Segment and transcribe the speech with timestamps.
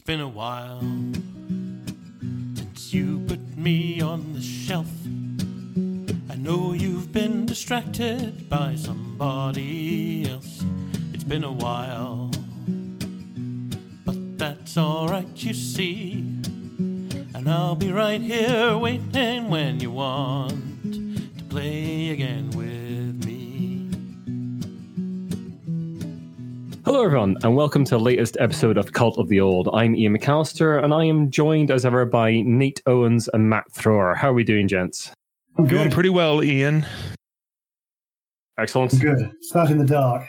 [0.00, 0.80] It's been a while
[2.54, 4.90] since you put me on the shelf.
[6.30, 10.64] I know you've been distracted by somebody else.
[11.12, 12.30] It's been a while,
[14.06, 16.12] but that's alright, you see.
[17.34, 22.50] And I'll be right here waiting when you want to play again
[26.90, 29.68] Hello, everyone, and welcome to the latest episode of Cult of the Old.
[29.72, 34.16] I'm Iain McAllister, and I am joined as ever by Nate Owens and Matt Thrower.
[34.16, 35.12] How are we doing, gents?
[35.56, 36.84] I'm Doing pretty well, Ian.
[38.58, 38.92] Excellent.
[38.94, 39.30] I'm good.
[39.40, 40.24] Start in the dark.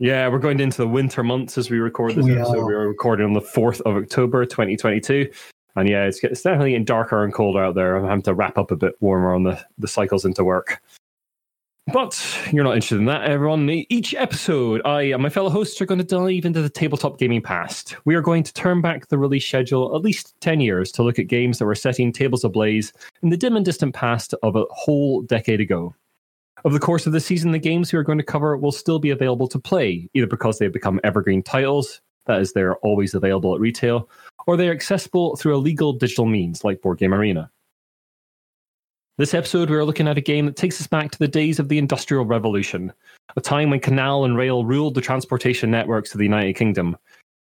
[0.00, 2.60] Yeah, we're going into the winter months as we record this We episode.
[2.60, 2.64] are.
[2.64, 5.30] We're recording on the 4th of October, 2022.
[5.76, 7.96] And yeah, it's, it's definitely getting darker and colder out there.
[7.98, 10.80] I'm having to wrap up a bit warmer on the, the cycles into work.
[11.88, 13.68] But you're not interested in that, everyone.
[13.68, 17.42] Each episode, I and my fellow hosts are going to dive into the tabletop gaming
[17.42, 17.96] past.
[18.04, 21.18] We are going to turn back the release schedule at least 10 years to look
[21.18, 24.64] at games that were setting tables ablaze in the dim and distant past of a
[24.70, 25.92] whole decade ago.
[26.64, 29.00] Over the course of the season, the games we are going to cover will still
[29.00, 33.56] be available to play, either because they've become evergreen titles, that is, they're always available
[33.56, 34.08] at retail,
[34.46, 37.50] or they're accessible through a legal digital means like Board Game Arena.
[39.18, 41.58] This episode, we are looking at a game that takes us back to the days
[41.58, 42.90] of the Industrial Revolution,
[43.36, 46.96] a time when canal and rail ruled the transportation networks of the United Kingdom,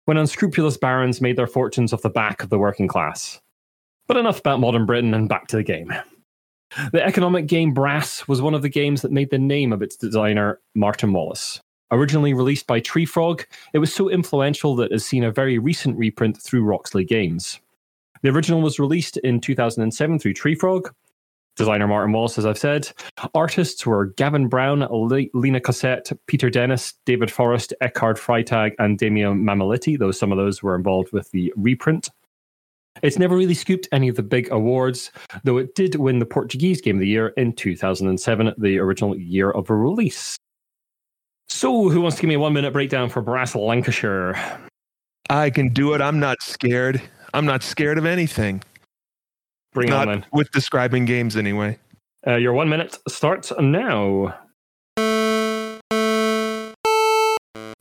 [0.07, 3.41] when unscrupulous barons made their fortunes off the back of the working class.
[4.09, 5.95] But enough about modern Britain and back to the game.
[6.93, 9.97] The economic game Brass was one of the games that made the name of its
[9.97, 11.61] designer, Martin Wallace.
[11.93, 15.97] Originally released by Treefrog, it was so influential that it has seen a very recent
[15.97, 17.61] reprint through Roxley Games.
[18.23, 20.91] The original was released in 2007 through Treefrog.
[21.57, 22.91] Designer Martin Wallace, as I've said.
[23.35, 29.45] Artists were Gavan Brown, Le- Lina Cossette, Peter Dennis, David Forest, Eckhard Freytag, and Damien
[29.45, 32.09] Mammoliti, though some of those were involved with the reprint.
[33.03, 35.11] It's never really scooped any of the big awards,
[35.45, 39.51] though it did win the Portuguese Game of the Year in 2007, the original year
[39.51, 40.37] of release.
[41.49, 44.61] So, who wants to give me a one minute breakdown for Brass Lancashire?
[45.29, 46.01] I can do it.
[46.01, 47.01] I'm not scared.
[47.33, 48.63] I'm not scared of anything.
[49.73, 50.27] Bring not on then.
[50.33, 51.79] with describing games anyway.
[52.27, 54.35] Uh, your one minute starts now.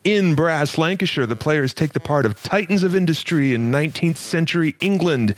[0.06, 4.76] In Brass, Lancashire, the players take the part of titans of industry in 19th century
[4.80, 5.36] England.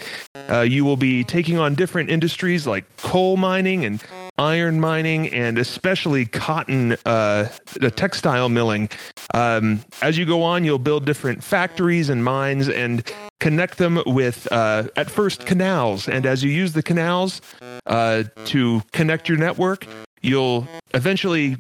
[0.50, 4.03] Uh, you will be taking on different industries like coal mining and
[4.41, 7.47] iron mining, and especially cotton, uh,
[7.79, 8.90] the textile milling.
[9.34, 13.03] Um, as you go on, you'll build different factories and mines and
[13.40, 16.07] connect them with, uh, at first, canals.
[16.07, 17.41] And as you use the canals
[17.85, 19.85] uh, to connect your network,
[20.21, 21.57] you'll eventually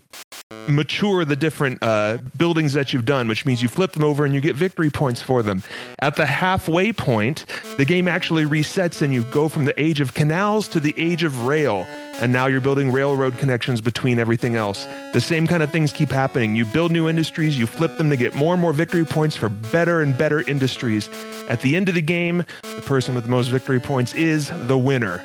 [0.67, 4.33] mature the different uh, buildings that you've done, which means you flip them over and
[4.33, 5.63] you get victory points for them.
[5.99, 7.45] At the halfway point,
[7.77, 11.23] the game actually resets and you go from the age of canals to the age
[11.23, 11.87] of rail.
[12.15, 14.85] And now you're building railroad connections between everything else.
[15.13, 16.55] The same kind of things keep happening.
[16.55, 19.49] You build new industries, you flip them to get more and more victory points for
[19.49, 21.09] better and better industries.
[21.49, 24.77] At the end of the game, the person with the most victory points is the
[24.77, 25.23] winner.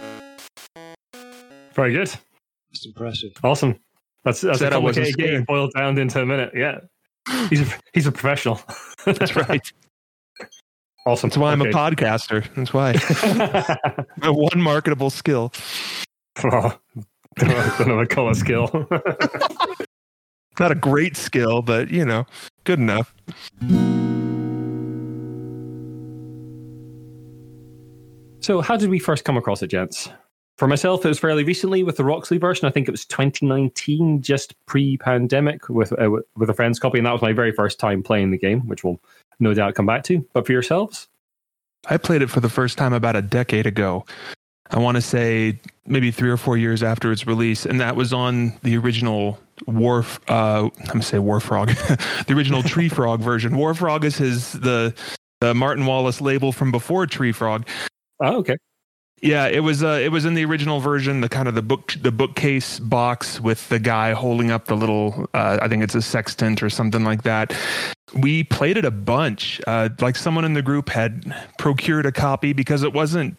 [1.75, 2.11] Very good.
[2.77, 3.33] That's impressive.
[3.43, 3.79] Awesome.
[4.25, 5.47] That's, that's a Said I wasn't complicated game scared.
[5.47, 6.53] boiled down into a minute.
[6.55, 6.81] Yeah.
[7.51, 8.61] He's a, he's a professional.
[9.05, 9.73] That's right.
[11.07, 11.29] awesome.
[11.29, 12.47] That's why I'm a podcaster.
[12.55, 12.95] That's why.
[14.19, 15.53] My one marketable skill.
[16.45, 16.79] oh,
[17.37, 18.89] don't know what call a skill.
[20.61, 22.27] Not a great skill, but you know,
[22.63, 23.13] good enough.
[28.41, 30.09] so, how did we first come across it, gents?
[30.59, 32.67] For myself, it was fairly recently with the Roxley version.
[32.67, 37.13] I think it was 2019, just pre-pandemic, with uh, with- a friend's copy, and that
[37.13, 38.99] was my very first time playing the game, which we'll
[39.39, 40.27] no doubt come back to.
[40.33, 41.09] But for yourselves,
[41.89, 44.07] I played it for the first time about a decade ago.
[44.71, 48.13] I want to say maybe three or four years after its release, and that was
[48.13, 50.05] on the original War.
[50.29, 51.69] Uh, I'm gonna say Warfrog,
[52.27, 53.53] the original Treefrog version.
[53.53, 54.95] Warfrog is his the
[55.43, 57.67] the Martin Wallace label from before Treefrog.
[58.23, 58.57] oh, okay,
[59.23, 61.95] Yeah, it was uh, it was in the original version, the kind of the book
[62.01, 66.03] the bookcase box with the guy holding up the little uh, I think it's a
[66.03, 67.55] sextant or something like that.
[68.15, 69.61] We played it a bunch.
[69.67, 73.37] Uh, like someone in the group had procured a copy because it wasn't.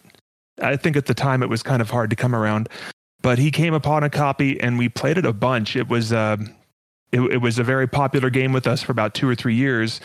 [0.59, 2.69] I think at the time it was kind of hard to come around,
[3.21, 5.75] but he came upon a copy and we played it a bunch.
[5.75, 6.55] It was um,
[7.11, 10.01] it, it was a very popular game with us for about two or three years.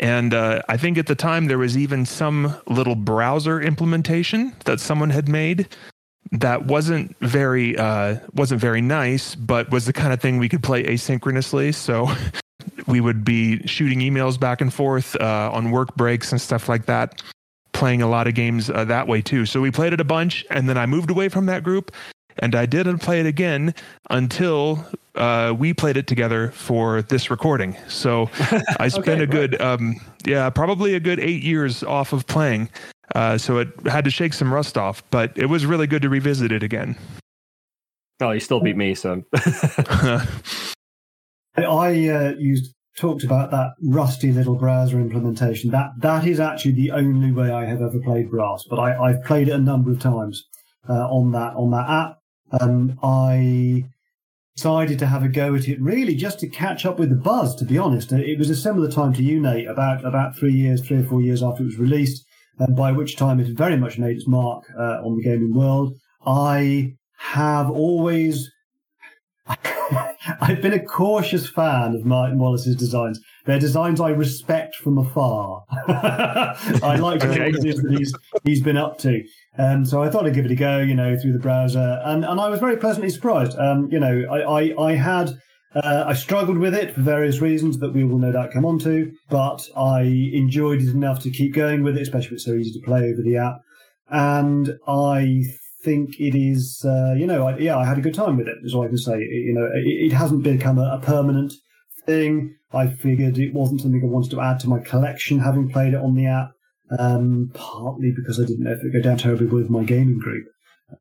[0.00, 4.80] And uh, I think at the time there was even some little browser implementation that
[4.80, 5.68] someone had made
[6.32, 10.62] that wasn't very uh, wasn't very nice, but was the kind of thing we could
[10.62, 11.74] play asynchronously.
[11.74, 12.08] So
[12.86, 16.86] we would be shooting emails back and forth uh, on work breaks and stuff like
[16.86, 17.22] that.
[17.72, 19.46] playing a lot of games uh, that way too.
[19.46, 21.90] So we played it a bunch, and then I moved away from that group,
[22.40, 23.74] and I didn't play it again
[24.10, 24.84] until
[25.14, 27.76] uh, we played it together for this recording.
[27.88, 28.28] So
[28.80, 32.68] I spent Okay, a good, um, yeah, probably a good eight years off of playing.
[33.14, 36.08] Uh, so it had to shake some rust off, but it was really good to
[36.08, 36.96] revisit it again.
[38.20, 39.22] Oh, you still beat me, so
[41.56, 45.70] I uh, used talked about that rusty little browser implementation.
[45.70, 49.24] That that is actually the only way I have ever played Brass, but I, I've
[49.24, 50.44] played it a number of times
[50.88, 52.19] uh, on that on that app.
[52.58, 53.84] Um, I
[54.56, 57.54] decided to have a go at it really just to catch up with the buzz.
[57.56, 60.80] To be honest, it was a similar time to you, Nate, about about three years,
[60.86, 62.24] three or four years after it was released.
[62.58, 65.54] Um, by which time it had very much made its mark uh, on the gaming
[65.54, 65.94] world.
[66.26, 68.50] I have always
[70.40, 73.20] I've been a cautious fan of Martin Wallace's designs.
[73.46, 75.64] They're designs I respect from afar.
[75.88, 77.50] I like Okay.
[77.52, 78.14] what it is that he's,
[78.44, 79.22] he's been up to.
[79.58, 82.00] Um, so I thought I'd give it a go, you know, through the browser.
[82.04, 83.58] And, and I was very pleasantly surprised.
[83.58, 84.40] Um, you know, I,
[84.76, 85.30] I, I had,
[85.74, 88.78] uh, I struggled with it for various reasons that we will no doubt come on
[88.80, 92.54] to, but I enjoyed it enough to keep going with it, especially if it's so
[92.54, 93.58] easy to play over the app.
[94.08, 95.42] And I
[95.82, 98.58] think it is, uh, you know, I, yeah, I had a good time with it.
[98.62, 99.18] Is all I can say.
[99.18, 101.54] You know, it, it hasn't become a, a permanent
[102.06, 102.56] thing.
[102.72, 106.00] I figured it wasn't something I wanted to add to my collection, having played it
[106.00, 106.52] on the app.
[106.98, 110.18] Um, partly because I didn't know if it would go down terribly with my gaming
[110.18, 110.48] group,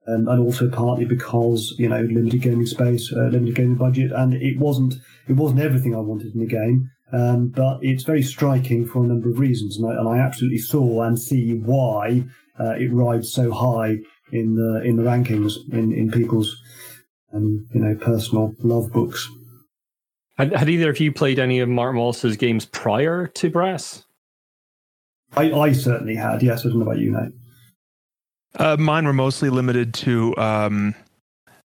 [0.08, 4.36] um, and also partly because you know limited gaming space, uh, limited gaming budget, and
[4.36, 4.96] it wasn't
[5.28, 6.92] it wasn't everything I wanted in the game.
[7.12, 10.60] Um, but it's very striking for a number of reasons, and I, and I absolutely
[10.60, 12.24] saw and see why
[12.60, 13.98] uh, it rides so high
[14.31, 16.62] in the in the rankings in in people's
[17.34, 19.30] um, you know personal love books.
[20.38, 24.06] had, had either of you played any of Martin Wallace's games prior to Brass?
[25.36, 26.42] I, I certainly had.
[26.42, 27.34] Yes, I don't know about you, Nate.
[28.56, 30.96] Uh, mine were mostly limited to um,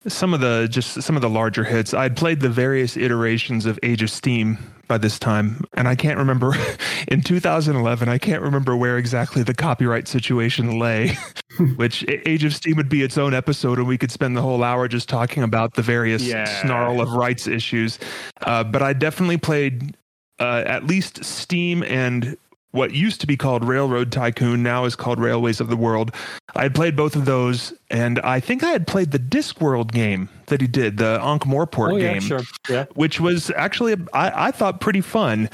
[0.07, 1.94] some of the just some of the larger hits.
[1.94, 4.57] I'd played the various iterations of Age of Steam
[4.88, 6.54] by this time, and I can't remember
[7.07, 8.09] in 2011.
[8.09, 11.18] I can't remember where exactly the copyright situation lay.
[11.75, 14.63] which Age of Steam would be its own episode, and we could spend the whole
[14.63, 16.45] hour just talking about the various Yeah.
[16.62, 18.00] snarl of rights issues.
[18.42, 19.95] Uh, but I definitely played
[20.39, 22.38] uh, at least Steam and
[22.71, 26.13] what used to be called Railroad Tycoon, now is called Railways of the World.
[26.56, 30.30] I had played both of those, and I think I had played the Discworld game
[30.48, 32.42] that he did, the Ankh Morpork oh, yeah, game, sure.
[32.69, 32.86] Yeah.
[32.94, 35.50] which was actually, I, I thought, pretty fun.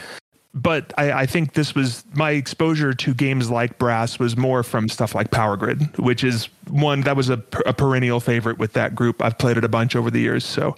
[0.56, 4.88] But I, I think this was my exposure to games like Brass was more from
[4.88, 8.94] stuff like Power Grid, which is one that was a, a perennial favorite with that
[8.94, 9.22] group.
[9.22, 10.76] I've played it a bunch over the years, so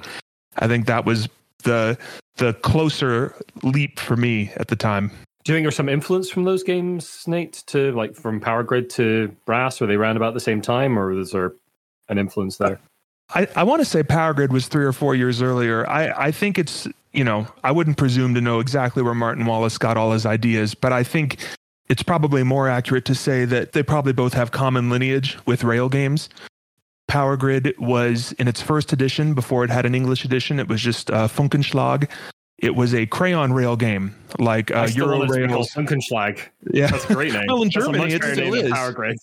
[0.58, 1.28] I think that was
[1.64, 1.98] the
[2.38, 5.12] the closer leap for me at the time.
[5.44, 8.90] Do you think there's some influence from those games, Nate, to like from Power Grid
[8.92, 9.80] to Brass?
[9.80, 11.54] Were they around about the same time, or was there
[12.10, 12.80] an influence there?
[13.34, 15.88] I, I want to say Power Grid was three or four years earlier.
[15.90, 19.78] I, I think it's, you know, I wouldn't presume to know exactly where Martin Wallace
[19.78, 21.38] got all his ideas, but I think
[21.90, 25.88] it's probably more accurate to say that they probably both have common lineage with rail
[25.90, 26.30] games.
[27.08, 30.60] Power Grid was in its first edition before it had an English edition.
[30.60, 32.10] It was just uh, Funkenschlag.
[32.58, 35.54] It was a crayon rail game like uh, I still Euro want it to be
[35.54, 35.88] called Rails.
[35.88, 36.40] Funkenschlag.
[36.72, 37.44] Yeah, That's a great name.
[37.48, 38.72] Well, in That's Germany, much it still is.
[38.72, 39.18] Power Grid.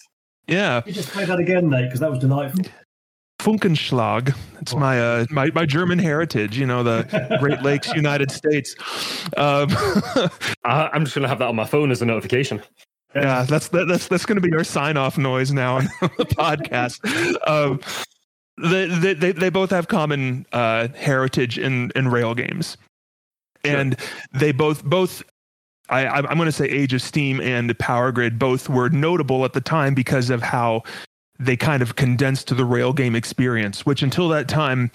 [0.47, 0.83] yeah.
[0.87, 2.65] You just play that again, Nate, because that was delightful.
[3.43, 4.34] Funkenschlag.
[4.61, 6.56] It's my uh, my my German heritage.
[6.56, 8.75] You know, the Great Lakes, United States.
[9.37, 9.69] Um,
[10.65, 12.63] Uh, I'm just gonna have that on my phone as a notification.
[13.17, 16.25] yeah, that's that, that's that's going to be our sign off noise now on the
[16.25, 17.01] podcast.
[17.49, 17.81] Um,
[18.63, 22.77] they, they they they both have common uh, heritage in in rail games,
[23.65, 23.96] and
[24.32, 25.25] they both both.
[25.89, 29.44] I, I'm I'm going to say Age of Steam and Power Grid both were notable
[29.44, 30.84] at the time because of how
[31.44, 34.91] they kind of condensed to the rail game experience, which until that time,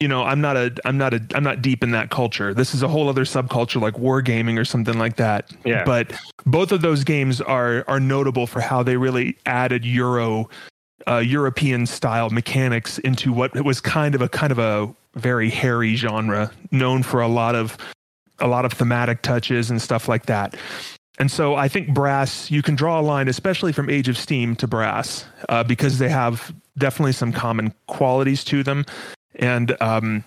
[0.00, 2.52] you know, I'm not a I'm not a I'm not deep in that culture.
[2.52, 5.52] This is a whole other subculture like wargaming or something like that.
[5.64, 5.84] Yeah.
[5.84, 6.12] But
[6.44, 10.48] both of those games are are notable for how they really added Euro
[11.08, 15.96] uh, European style mechanics into what was kind of a kind of a very hairy
[15.96, 17.78] genre known for a lot of
[18.40, 20.56] a lot of thematic touches and stuff like that.
[21.18, 24.54] And so I think Brass, you can draw a line, especially from Age of Steam
[24.56, 28.84] to Brass, uh, because they have definitely some common qualities to them.
[29.34, 30.24] And um,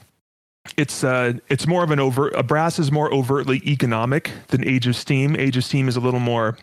[0.77, 2.34] it's uh, it's more of an overt.
[2.36, 5.36] A Brass is more overtly economic than Age of Steam.
[5.36, 6.58] Age of Steam is a little more.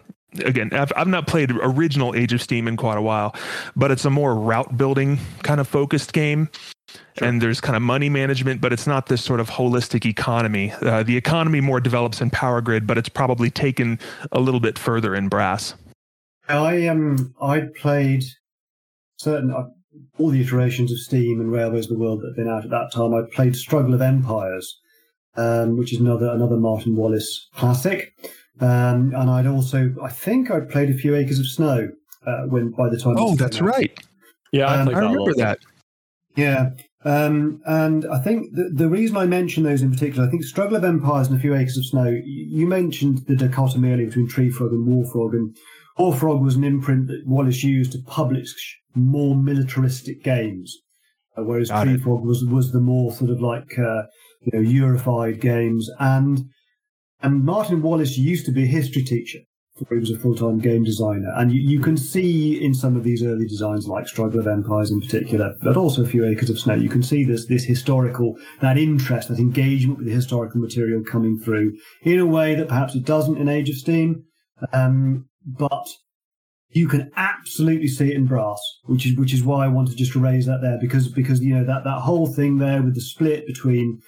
[0.45, 3.35] Again, I've, I've not played original Age of Steam in quite a while,
[3.75, 6.49] but it's a more route building kind of focused game.
[7.21, 10.73] And there's kind of money management, but it's not this sort of holistic economy.
[10.81, 13.99] Uh, the economy more develops in Power Grid, but it's probably taken
[14.33, 15.75] a little bit further in Brass.
[16.49, 18.25] I um I played
[19.16, 19.64] certain uh,
[20.19, 22.71] all the iterations of Steam and Railways of the World that have been out at
[22.71, 23.14] that time.
[23.14, 24.78] I played Struggle of Empires,
[25.37, 28.12] um, which is another another Martin Wallace classic,
[28.61, 31.89] um, and I'd also I think I'd played a few Acres of Snow
[32.27, 33.17] uh, when by the time.
[33.19, 33.63] Oh, that's out.
[33.63, 33.99] right.
[34.53, 35.37] Yeah, I, Um, played I remember lot.
[35.37, 35.59] that.
[36.37, 36.71] Yeah.
[37.05, 40.77] Um, and I think the, the reason I mention those in particular, I think Struggle
[40.77, 44.71] of Empires and A Few Acres of Snow, you mentioned the dichotomy earlier between Treefrog
[44.71, 45.57] and Warfrog, and
[45.99, 48.53] Warfrog was an imprint that Wallace used to publish
[48.95, 50.77] more militaristic games,
[51.37, 52.01] uh, whereas Got Tree it.
[52.01, 54.03] Frog was, was the more sort of like, uh,
[54.41, 55.89] you know, Eurified games.
[56.01, 56.47] And,
[57.23, 59.41] and Martin Wallace used to be a history teacher
[59.91, 61.33] he was a full-time game designer.
[61.37, 64.91] And you, you can see in some of these early designs, like Struggle of Empires
[64.91, 68.37] in particular, but also a few Acres of Snow, you can see this, this historical,
[68.61, 72.95] that interest, that engagement with the historical material coming through in a way that perhaps
[72.95, 74.25] it doesn't in Age of Steam.
[74.73, 75.87] Um, but
[76.71, 80.13] you can absolutely see it in brass, which is which is why I wanted just
[80.13, 83.01] to raise that there because because you know that that whole thing there with the
[83.01, 84.01] split between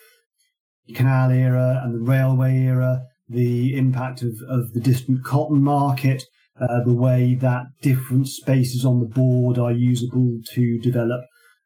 [0.94, 6.24] canal era and the railway era, the impact of, of the distant cotton market,
[6.60, 11.20] uh, the way that different spaces on the board are usable to develop,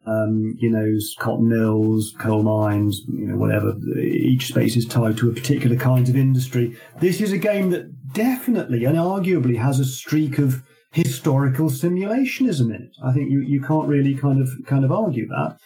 [0.07, 0.87] um, you know,
[1.19, 3.75] cotton mills, coal mines, you know, whatever.
[3.99, 6.77] Each space is tied to a particular kind of industry.
[7.01, 12.83] This is a game that definitely and arguably has a streak of historical simulationism in
[12.83, 12.91] it.
[13.03, 15.57] I think you, you can't really kind of kind of argue that.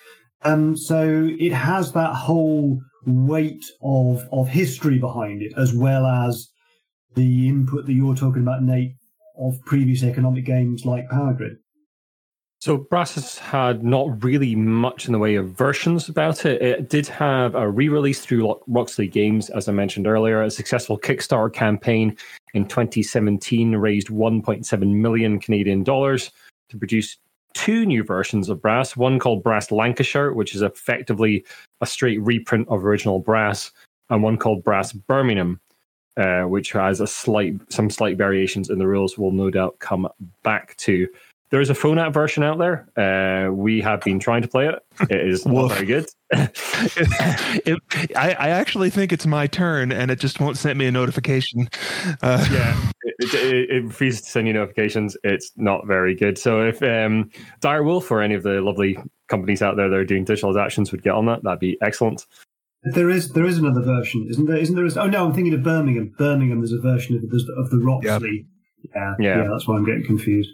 [0.43, 6.49] Um, so it has that whole weight of of history behind it, as well as
[7.15, 8.95] the input that you're talking about, Nate,
[9.39, 11.57] of previous economic games like Power Grid.
[12.59, 16.61] So Brass has had not really much in the way of versions about it.
[16.63, 20.43] It did have a re-release through Roxley Games, as I mentioned earlier.
[20.43, 22.17] A successful Kickstarter campaign
[22.55, 26.31] in 2017 raised 1.7 million Canadian dollars
[26.71, 27.19] to produce
[27.57, 28.97] two new versions of Brass.
[28.97, 31.45] One called Brass Lancashire, which is effectively
[31.81, 33.73] a straight reprint of original Brass,
[34.11, 35.59] and one called Brass Birmingham,
[36.19, 39.17] uh, which has a slight some slight variations in the rules.
[39.17, 40.07] We'll no doubt come
[40.43, 41.09] back to.
[41.57, 42.87] There is a phone app version out there.
[42.99, 44.75] Uh, we have been trying to play it.
[45.09, 45.73] It is not Woof.
[45.73, 46.07] very good.
[47.65, 47.81] It-
[48.15, 51.71] I, I actually think it's my turn, and it just won't send me a notification.
[52.23, 55.17] Uh, yeah, it, it, it refuses to send you notifications.
[55.25, 56.37] It's not very good.
[56.37, 57.31] So if um,
[57.63, 58.99] Dire Wolf or any of the lovely
[59.29, 62.27] companies out there that are doing digital actions would get on that, that'd be excellent.
[62.83, 64.59] There is there is another version, isn't there?
[64.59, 64.87] Isn't there?
[65.03, 66.13] Oh no, I'm thinking of Birmingham.
[66.19, 68.45] Birmingham, there's a version of the of the Roxley.
[68.95, 69.43] Yeah, Yeah.
[69.43, 70.51] yeah, that's why I'm getting confused.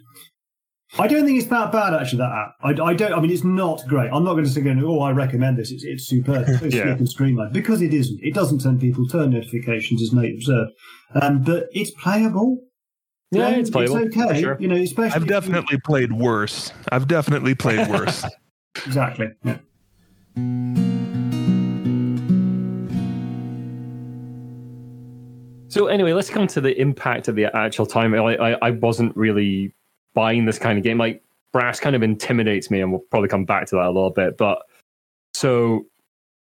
[0.99, 2.19] I don't think it's that bad actually.
[2.19, 3.13] That app, I, I don't.
[3.15, 4.11] I mean, it's not great.
[4.13, 6.45] I'm not going to say, going, "Oh, I recommend this." It's it's superb.
[6.49, 6.89] It's so Yeah.
[6.93, 8.21] and streamlined because it isn't.
[8.23, 10.73] It doesn't send people turn notifications, as Nate observed.
[11.15, 12.59] Um, but it's playable.
[13.31, 13.97] Yeah, You know, it's playable.
[13.97, 14.41] It's okay.
[14.43, 14.57] sure.
[14.61, 16.73] You know, especially I've if you- definitely played worse.
[16.91, 18.25] I've definitely played worse.
[18.85, 19.29] exactly.
[19.45, 19.57] Yeah.
[25.69, 28.13] So anyway, let's come to the impact of the actual time.
[28.15, 29.75] I, I, I wasn't really
[30.15, 30.99] buying this kind of game.
[30.99, 34.11] Like Brass kind of intimidates me, and we'll probably come back to that a little
[34.11, 34.37] bit.
[34.37, 34.63] But
[35.35, 35.87] so,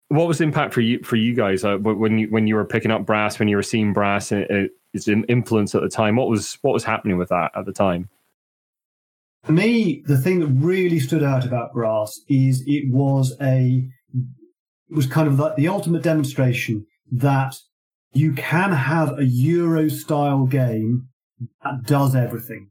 [0.08, 2.64] what was the impact for you for you guys uh, when you when you were
[2.64, 6.16] picking up Brass, when you were seeing Brass, and it, its influence at the time?
[6.16, 8.08] What was what was happening with that at the time?
[9.44, 13.88] For me, the thing that really stood out about Brass is it was a
[14.90, 17.56] it was kind of like the ultimate demonstration that
[18.12, 21.08] you can have a Euro style game
[21.62, 22.70] that does everything,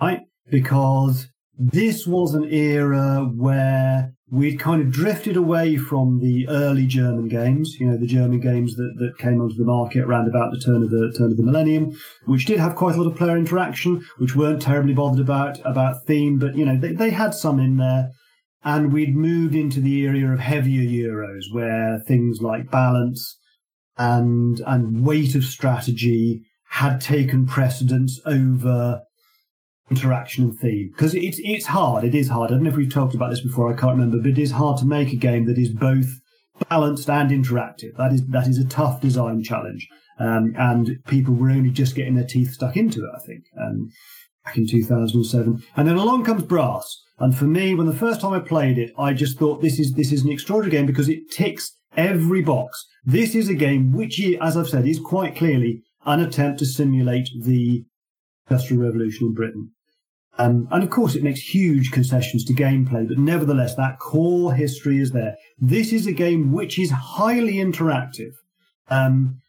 [0.00, 0.22] right?
[0.50, 1.28] Because
[1.58, 7.76] this was an era where we'd kind of drifted away from the early German games,
[7.80, 10.82] you know, the German games that, that came onto the market around about the turn
[10.82, 11.90] of the turn of the millennium,
[12.26, 16.06] which did have quite a lot of player interaction, which weren't terribly bothered about about
[16.06, 18.10] theme, but you know, they, they had some in there.
[18.62, 23.38] And we'd moved into the area of heavier Euros where things like balance
[23.96, 29.00] and and weight of strategy had taken precedence over
[29.90, 32.04] interaction and theme because it's it's hard.
[32.04, 32.50] It is hard.
[32.50, 33.72] I don't know if we've talked about this before.
[33.72, 36.08] I can't remember, but it is hard to make a game that is both
[36.68, 37.96] balanced and interactive.
[37.96, 42.14] That is that is a tough design challenge, um, and people were only just getting
[42.14, 43.10] their teeth stuck into it.
[43.14, 43.88] I think um,
[44.44, 47.02] back in 2007, and then along comes Brass.
[47.18, 49.92] And for me, when the first time I played it, I just thought this is
[49.92, 52.86] this is an extraordinary game because it ticks every box.
[53.04, 57.28] This is a game which, as I've said, is quite clearly an attempt to simulate
[57.42, 57.84] the
[58.48, 59.70] Industrial Revolution in Britain.
[60.38, 64.98] Um, and of course, it makes huge concessions to gameplay, but nevertheless, that core history
[64.98, 65.34] is there.
[65.58, 68.32] This is a game which is highly interactive.
[68.88, 69.40] Um,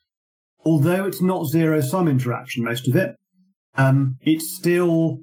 [0.65, 3.15] although it's not zero sum interaction, most of it,
[3.77, 5.19] Um, it's still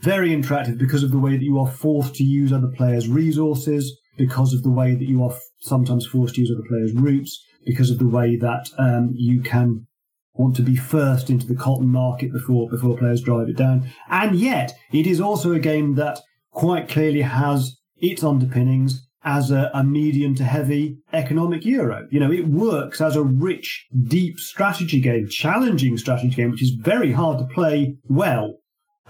[0.00, 3.84] very interactive because of the way that you are forced to use other players' resources,
[4.18, 7.32] because of the way that you are f- sometimes forced to use other players' routes,
[7.64, 9.86] because of the way that um, you can
[10.34, 13.88] want to be first into the cotton market before before players drive it down.
[14.08, 19.70] And yet, it is also a game that quite clearly has its underpinnings as a,
[19.72, 22.06] a, medium to heavy economic euro.
[22.10, 26.76] You know, it works as a rich, deep strategy game, challenging strategy game, which is
[26.78, 28.58] very hard to play well,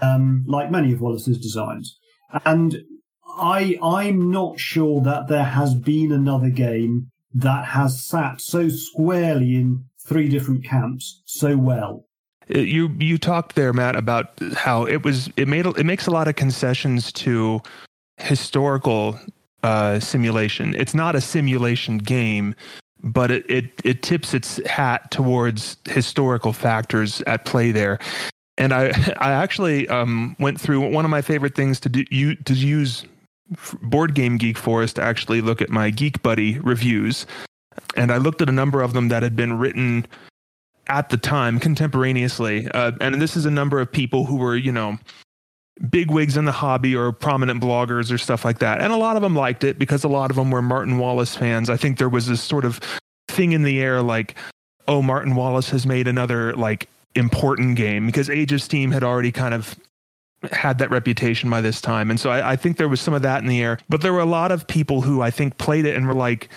[0.01, 1.97] um, like many of Wallace's designs.
[2.45, 2.77] And
[3.27, 9.55] I, I'm not sure that there has been another game that has sat so squarely
[9.55, 12.05] in three different camps so well.
[12.53, 16.11] Uh, you you talked there, Matt, about how it was it made it makes a
[16.11, 17.61] lot of concessions to
[18.17, 19.19] historical
[19.63, 20.75] uh, simulation.
[20.75, 22.55] It's not a simulation game,
[23.03, 27.99] but it, it it tips its hat towards historical factors at play there.
[28.57, 32.35] And I I actually um, went through one of my favorite things to do you
[32.35, 33.05] to use
[33.81, 37.25] Board Game Geek for us to actually look at my Geek Buddy reviews,
[37.95, 40.05] and I looked at a number of them that had been written
[40.87, 44.71] at the time contemporaneously, uh, and this is a number of people who were you
[44.71, 44.97] know
[45.89, 48.81] big wigs in the hobby or prominent bloggers or stuff like that.
[48.81, 51.35] And a lot of them liked it because a lot of them were Martin Wallace
[51.35, 51.69] fans.
[51.69, 52.79] I think there was this sort of
[53.27, 54.35] thing in the air like,
[54.87, 59.31] oh, Martin Wallace has made another like important game because Age of Steam had already
[59.31, 59.75] kind of
[60.51, 62.09] had that reputation by this time.
[62.09, 63.79] And so I, I think there was some of that in the air.
[63.89, 66.49] But there were a lot of people who I think played it and were like,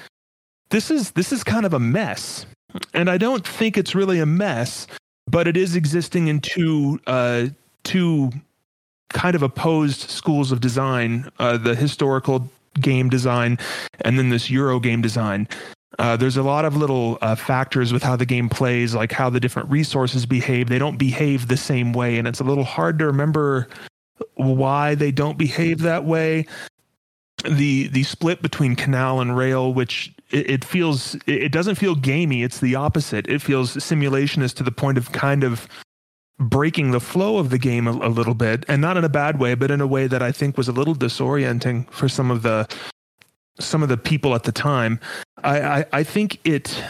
[0.71, 2.47] this is this is kind of a mess.
[2.95, 4.87] And I don't think it's really a mess,
[5.27, 7.47] but it is existing in two uh
[7.85, 8.31] two
[9.11, 12.49] kind of opposed schools of design uh, the historical
[12.81, 13.59] game design
[14.03, 15.49] and then this Euro game design.
[15.99, 19.29] Uh, there's a lot of little uh, factors with how the game plays, like how
[19.29, 20.69] the different resources behave.
[20.69, 23.67] They don't behave the same way, and it's a little hard to remember
[24.35, 26.47] why they don't behave that way.
[27.45, 32.43] The the split between canal and rail, which it, it feels it doesn't feel gamey.
[32.43, 33.28] It's the opposite.
[33.28, 35.69] It feels simulationist to the point of kind of
[36.38, 39.41] breaking the flow of the game a, a, little bit, and not in a bad
[39.41, 42.43] way, but in a way that I think was a little disorienting for some of
[42.43, 42.69] the
[43.58, 45.00] some of the people at the time.
[45.43, 46.82] I I, I think it.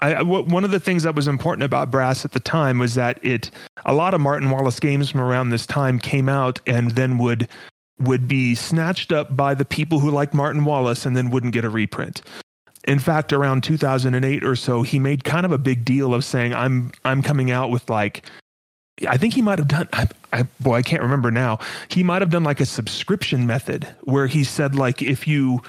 [0.00, 3.18] I, one of the things that was important about Brass at the time was that
[3.24, 3.50] it
[3.84, 7.48] a lot of Martin Wallace games from around this time came out and then would
[8.00, 11.64] would be snatched up by the people who like Martin Wallace and then wouldn't get
[11.64, 12.22] a reprint
[12.88, 16.54] in fact, around 2008 or so, he made kind of a big deal of saying,
[16.54, 18.24] "I'm I'm coming out with like."
[19.06, 19.88] I think he might have done.
[19.92, 21.60] I, I, boy, I can't remember now.
[21.88, 25.62] He might have done like a subscription method where he said like if you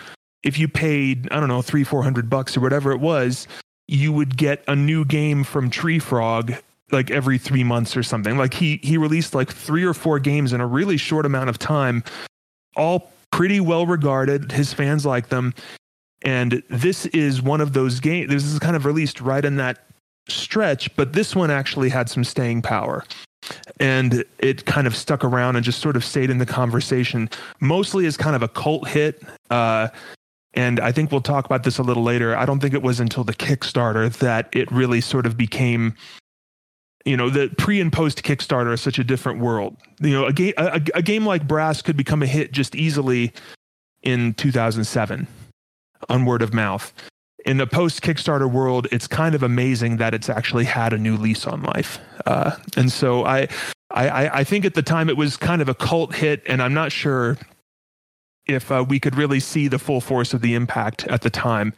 [0.44, 3.48] if you paid I don't know three four hundred bucks or whatever it was,
[3.88, 6.60] you would get a new game from Treefrog
[6.92, 8.38] like every three months or something.
[8.38, 11.60] Like he he released like three or four games in a really short amount of
[11.60, 12.04] time,
[12.76, 14.52] all pretty well regarded.
[14.52, 15.54] His fans like them,
[16.24, 18.30] and this is one of those games.
[18.30, 19.86] This is kind of released right in that
[20.28, 23.04] stretch, but this one actually had some staying power.
[23.80, 27.30] And it kind of stuck around and just sort of stayed in the conversation,
[27.62, 29.24] mostly as kind of a cult hit.
[29.50, 29.88] Uh,
[30.54, 32.36] and I think we'll talk about this a little later.
[32.36, 35.96] I don't think it was until the Kickstarter that it really sort of became
[37.06, 40.34] you know the pre and post kickstarter is such a different world you know a
[40.34, 43.32] game a, a, game like brass could become a hit just easily
[44.04, 45.28] in 2007
[46.08, 46.94] on word of mouth.
[47.46, 51.18] In the post Kickstarter world, it's kind of amazing that it's actually had a new
[51.18, 52.00] lease on life.
[52.26, 53.48] Uh, and so I,
[53.92, 56.74] I, I think at the time it was kind of a cult hit, and I'm
[56.74, 57.38] not sure
[58.46, 61.74] if uh, we could really see the full force of the impact at the time.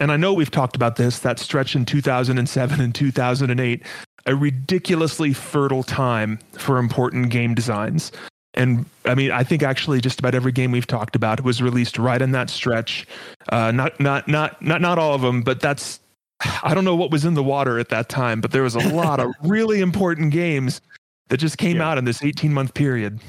[0.00, 3.82] And I know we've talked about this, that stretch in 2007 and 2008,
[4.26, 8.12] a ridiculously fertile time for important game designs.
[8.54, 11.98] And I mean, I think actually just about every game we've talked about was released
[11.98, 13.06] right in that stretch.
[13.48, 16.00] Uh, not, not, not, not, not all of them, but that's.
[16.62, 18.88] I don't know what was in the water at that time, but there was a
[18.94, 20.80] lot of really important games
[21.28, 21.88] that just came yeah.
[21.88, 23.20] out in this 18 month period.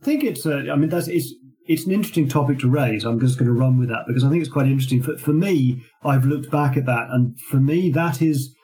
[0.00, 0.46] I think it's.
[0.46, 1.34] Uh, I mean, that's it's
[1.66, 3.04] it's an interesting topic to raise.
[3.04, 5.02] I'm just going to run with that because I think it's quite interesting.
[5.02, 8.54] For for me, I've looked back at that, and for me, that is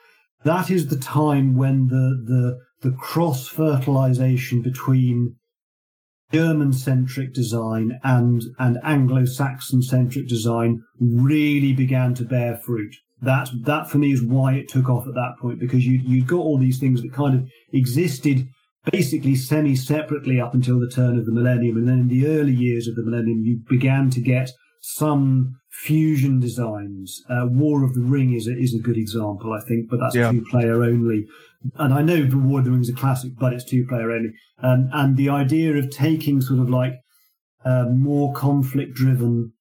[0.47, 5.35] that is the time when the the the cross fertilization between
[6.31, 12.95] German centric design and, and Anglo Saxon centric design really began to bear fruit.
[13.21, 16.23] That, that for me is why it took off at that point because you, you
[16.23, 18.47] got all these things that kind of existed
[18.91, 21.77] basically semi separately up until the turn of the millennium.
[21.77, 26.39] And then in the early years of the millennium, you began to get some fusion
[26.39, 27.23] designs.
[27.29, 30.15] Uh, War of the Ring is a, is a good example, I think, but that's
[30.15, 30.31] Yeah.
[30.31, 31.27] two player only.
[31.75, 34.11] And I know the War of the Ring is a classic, but it's two player
[34.11, 34.31] only.
[34.61, 36.93] Um, and the idea of taking sort of like
[37.63, 39.53] uh, more conflict driven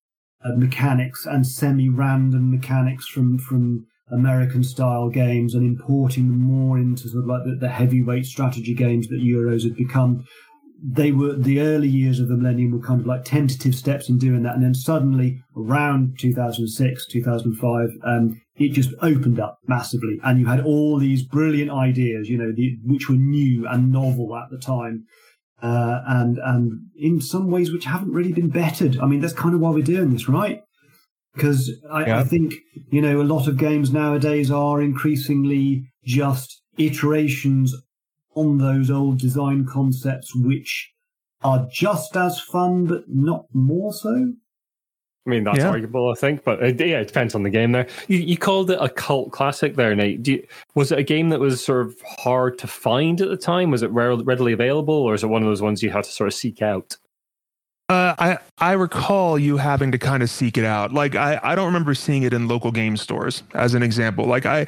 [0.45, 6.79] uh, mechanics and semi random mechanics from from American style games and importing them more
[6.79, 10.25] into sort of like the, the heavyweight strategy games that Euros had become.
[10.83, 14.19] They were the early years of the millennium were kind of like tentative steps in
[14.19, 20.39] doing that, and then suddenly around 2006, 2005, um, it just opened up massively, and
[20.39, 24.51] you had all these brilliant ideas, you know, the, which were new and novel at
[24.51, 25.05] the time,
[25.63, 28.99] uh, and and in some ways which haven't really been bettered.
[28.99, 30.61] I mean, that's kind of why we're doing this, right?
[31.35, 32.21] Because I, Yeah.
[32.21, 32.55] I think
[32.91, 37.75] you know a lot of games nowadays are increasingly just iterations
[38.37, 40.93] on those old design concepts, which
[41.43, 44.33] are just as fun but not more so.
[45.27, 45.71] I mean, that's Yeah.
[45.71, 47.73] arguable, I think, but it, yeah, it depends on the game.
[47.73, 50.23] There, you, you called it a cult classic, there, Nate.
[50.23, 50.47] Do you,
[50.77, 53.73] was it a game that was sort of hard to find at the time?
[53.73, 56.11] Was it rare- readily available, or is it one of those ones you had to
[56.13, 56.97] sort of seek out?
[57.89, 60.93] Uh, I I recall you having to kind of seek it out.
[60.93, 64.27] Like I I don't remember seeing it in local game stores as an example.
[64.27, 64.67] Like I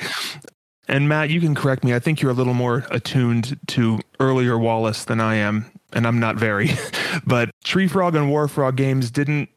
[0.89, 1.95] and Matt, you can correct me.
[1.95, 6.19] I think you're a little more attuned to earlier Wallace than I am, and I'm
[6.19, 6.71] not very.
[7.27, 9.49] but Treefrog and Warfrog games didn't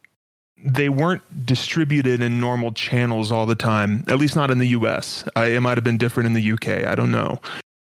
[0.64, 4.04] they weren't distributed in normal channels all the time.
[4.08, 5.24] At least not in the U.S.
[5.36, 6.86] I, it might have been different in the U.K.
[6.86, 7.40] I don't know,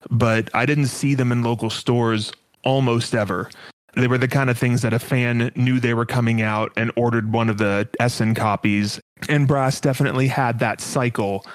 [0.09, 3.49] but I didn't see them in local stores almost ever.
[3.95, 6.91] They were the kind of things that a fan knew they were coming out and
[6.97, 8.99] ordered one of the Essen copies.
[9.29, 11.45] And Brass definitely had that cycle.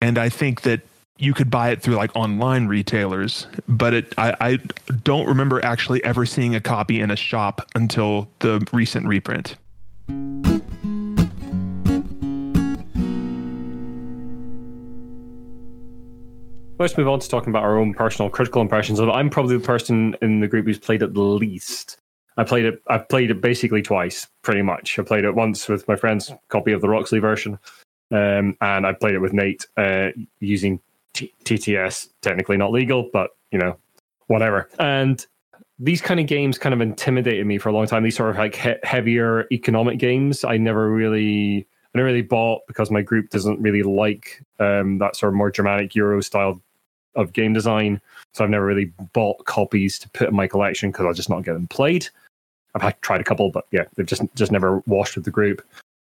[0.00, 0.82] And I think that
[1.18, 4.56] you could buy it through like online retailers, but it I, I
[5.02, 9.56] don't remember actually ever seeing a copy in a shop until the recent reprint.
[16.78, 19.00] Let's move on to talking about our own personal critical impressions.
[19.00, 21.98] I'm probably the person in the group who's played it the least.
[22.36, 22.80] I played it.
[22.86, 24.96] I've played it basically twice, pretty much.
[24.96, 27.58] I played it once with my friend's copy of the Roxley version,
[28.12, 30.78] um, and I played it with Nate uh, using
[31.44, 32.08] TTS.
[32.22, 33.76] Technically not legal, but you know,
[34.26, 34.68] whatever.
[34.78, 35.24] And
[35.78, 38.02] these kind of games kind of intimidated me for a long time.
[38.02, 42.62] These sort of like he- heavier economic games, I never really, I never really bought
[42.66, 46.60] because my group doesn't really like um, that sort of more dramatic Euro style
[47.14, 48.00] of game design.
[48.34, 51.44] So I've never really bought copies to put in my collection because I'll just not
[51.44, 52.08] get them played.
[52.74, 55.62] I've tried a couple, but yeah, they've just just never washed with the group.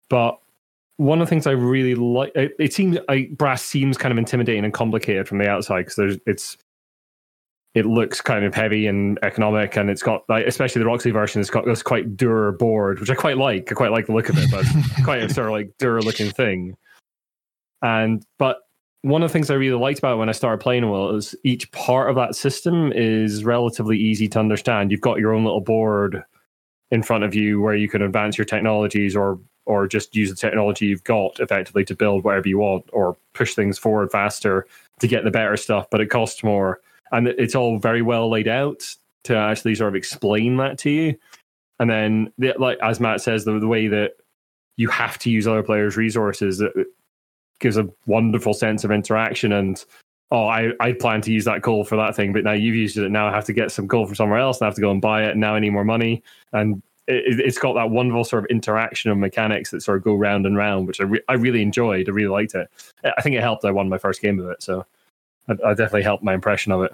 [0.08, 0.38] But
[1.02, 4.18] one of the things I really like, it, it seems I, brass seems kind of
[4.18, 6.56] intimidating and complicated from the outside because there's it's
[7.74, 11.40] it looks kind of heavy and economic, and it's got like especially the Roxley version.
[11.40, 13.72] It's got this quite dour board, which I quite like.
[13.72, 16.00] I quite like the look of it, but it's quite a sort of like dour
[16.00, 16.76] looking thing.
[17.82, 18.58] And but
[19.00, 21.70] one of the things I really liked about it when I started playing was each
[21.72, 24.92] part of that system is relatively easy to understand.
[24.92, 26.22] You've got your own little board
[26.92, 30.36] in front of you where you can advance your technologies or or just use the
[30.36, 34.66] technology you've got effectively to build whatever you want or push things forward faster
[35.00, 36.80] to get the better stuff, but it costs more.
[37.12, 38.82] And it's all very well laid out
[39.24, 41.14] to actually sort of explain that to you.
[41.78, 44.12] And then, the, like as Matt says, the, the way that
[44.76, 46.62] you have to use other players' resources
[47.60, 49.52] gives a wonderful sense of interaction.
[49.52, 49.84] And
[50.30, 52.96] oh, I I plan to use that coal for that thing, but now you've used
[52.96, 53.08] it.
[53.10, 54.90] Now I have to get some coal from somewhere else, and I have to go
[54.90, 55.32] and buy it.
[55.32, 56.22] And now I need more money.
[56.52, 60.14] And it, it's got that wonderful sort of interaction of mechanics that sort of go
[60.14, 62.08] round and round, which I, re- I really enjoyed.
[62.08, 62.68] I really liked it.
[63.04, 63.64] I think it helped.
[63.64, 64.86] I won my first game of it, so
[65.48, 66.92] I, I definitely helped my impression of it.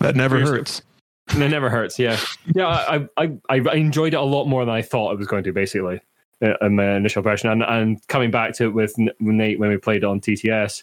[0.00, 0.82] That never hurts.
[1.28, 1.98] And it never hurts.
[1.98, 2.20] Yeah,
[2.54, 2.66] yeah.
[2.66, 5.54] I, I I enjoyed it a lot more than I thought it was going to.
[5.54, 5.98] Basically,
[6.42, 9.78] uh, in my initial impression, and and coming back to it with Nate when we
[9.78, 10.82] played it on TTS,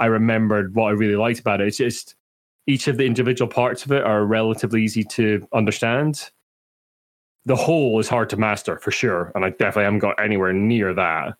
[0.00, 1.68] I remembered what I really liked about it.
[1.68, 2.16] It's just
[2.66, 6.30] each of the individual parts of it are relatively easy to understand.
[7.46, 10.92] The whole is hard to master for sure, and I definitely haven't got anywhere near
[10.94, 11.36] that.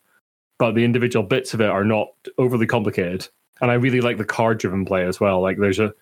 [0.59, 3.29] But the individual bits of it are not overly complicated,
[3.61, 5.43] and I really like the card-driven play as well.
[5.43, 5.93] Like there's a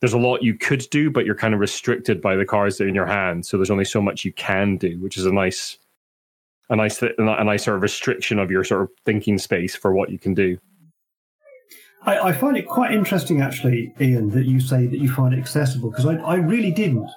[0.00, 2.84] there's a lot you could do, but you're kind of restricted by the cards that
[2.84, 3.44] are in your hand.
[3.44, 5.78] So there's only so much you can do, which is a nice,
[6.70, 10.10] a nice, a nice sort of restriction of your sort of thinking space for what
[10.10, 10.58] you can do.
[12.02, 15.38] I, I find it quite interesting, actually, Ian, that you say that you find it
[15.38, 17.10] accessible because I, I really didn't.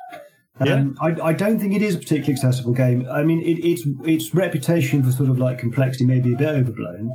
[0.60, 3.08] Um, I, I don't think it is a particularly accessible game.
[3.10, 6.48] I mean, it, its its reputation for sort of like complexity may be a bit
[6.48, 7.12] overblown,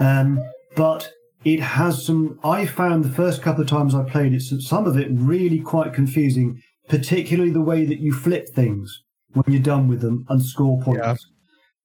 [0.00, 0.42] um,
[0.74, 1.10] but
[1.44, 2.38] it has some.
[2.42, 5.92] I found the first couple of times I played it, some of it really quite
[5.92, 9.02] confusing, particularly the way that you flip things
[9.34, 11.00] when you're done with them and score points.
[11.02, 11.14] Yeah.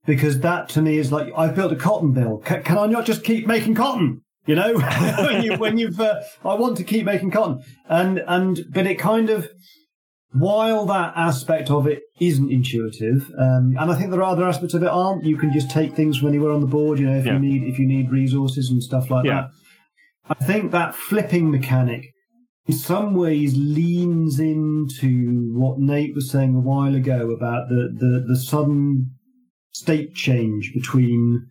[0.05, 2.37] because that to me is like I've built a cotton mill.
[2.39, 4.21] Can, can I not just keep making cotton?
[4.45, 4.73] You know,
[5.17, 8.95] when you when you've uh, I want to keep making cotton, and and but it
[8.95, 9.49] kind of
[10.33, 14.73] while that aspect of it isn't intuitive, um, and I think there are other aspects
[14.73, 15.23] of it aren't.
[15.25, 16.99] You can just take things from anywhere on the board.
[16.99, 17.33] You know, if Yeah.
[17.33, 19.47] you need if you need resources and stuff like Yeah.
[20.27, 20.37] that.
[20.39, 22.05] I think that flipping mechanic
[22.65, 28.23] in some ways leans into what Nate was saying a while ago about the, the,
[28.25, 29.11] the sudden
[29.73, 31.45] state change between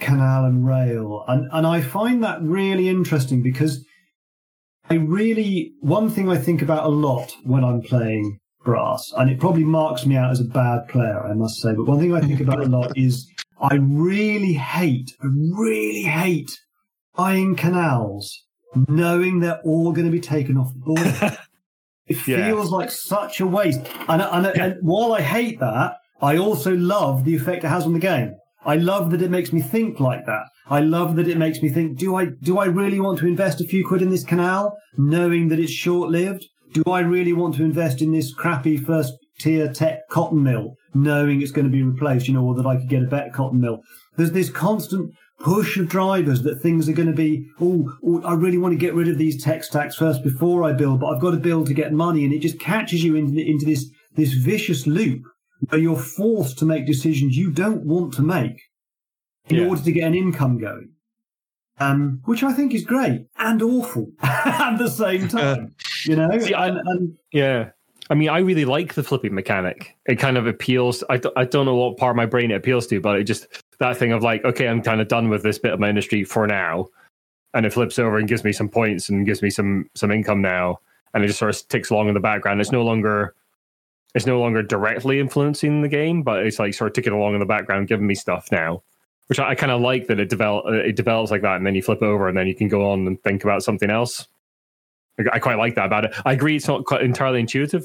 [0.00, 1.24] canal and rail.
[1.28, 3.84] And, and I find that really interesting because
[4.90, 9.38] I really, one thing I think about a lot when I'm playing brass, and it
[9.38, 12.20] probably marks me out as a bad player, I must say, but one thing I
[12.20, 16.58] think about a lot is I really hate, I really hate
[17.16, 18.44] buying canals
[18.88, 21.38] knowing they're all going to be taken off the board.
[22.06, 22.46] It Yeah.
[22.46, 23.80] feels like such a waste.
[24.08, 27.92] And, and, and while I hate that, I also love the effect it has on
[27.92, 28.34] the game.
[28.64, 30.44] I love that it makes me think like that.
[30.66, 33.60] I love that it makes me think, do I, do I really want to invest
[33.60, 36.44] a few quid in this canal, knowing that it's short lived?
[36.72, 41.40] Do I really want to invest in this crappy first tier tech cotton mill, knowing
[41.40, 43.60] it's going to be replaced, you know, or that I could get a better cotton
[43.60, 43.78] mill?
[44.16, 48.58] There's this constant push of drivers that things are going to be, oh, I really
[48.58, 51.30] want to get rid of these tech stacks first before I build, but I've got
[51.30, 52.24] to build to get money.
[52.24, 55.22] And it just catches you into, into this, this vicious loop
[55.68, 58.70] where you're forced to make decisions you don't want to make
[59.48, 59.66] in Yeah.
[59.68, 60.90] order to get an income going.
[61.80, 66.36] Um, which I think is great and awful at the same time, you know.
[66.40, 67.70] See, I- and, and Yeah.
[68.10, 69.94] I mean, I really like the flipping mechanic.
[70.06, 71.04] It kind of appeals.
[71.10, 73.24] I, d- I don't know what part of my brain it appeals to, but it
[73.24, 73.46] just
[73.80, 76.24] that thing of like, okay, I'm kind of done with this bit of my industry
[76.24, 76.86] for now,
[77.52, 80.40] and it flips over and gives me some points and gives me some some income
[80.40, 80.78] now,
[81.12, 82.62] and it just sort of ticks along in the background.
[82.62, 83.34] It's no longer
[84.14, 87.40] it's no longer directly influencing the game, but it's like sort of ticking along in
[87.40, 88.82] the background, giving me stuff now,
[89.26, 91.74] which I, I kind of like that it develop it develops like that, and then
[91.74, 94.26] you flip over and then you can go on and think about something else.
[95.20, 96.14] I- I quite like that about it.
[96.24, 97.84] I agree it's not quite entirely intuitive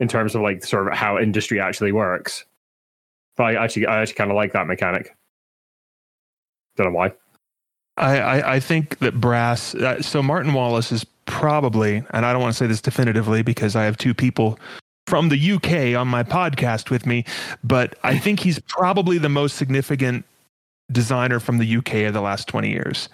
[0.00, 2.44] in terms of like sort of how industry actually works.
[3.36, 5.16] But I actually I actually kind of like that mechanic.
[6.76, 7.12] Don't know why.
[7.96, 9.74] I, I, I think that brass.
[9.74, 13.76] Uh, so Martin Wallace is probably, and I don't want to say this definitively because
[13.76, 14.58] I have two people
[15.06, 17.24] from the UK on my podcast with me,
[17.64, 20.24] but I think he's probably the most significant
[20.90, 23.08] designer from the UK of the last 20 years.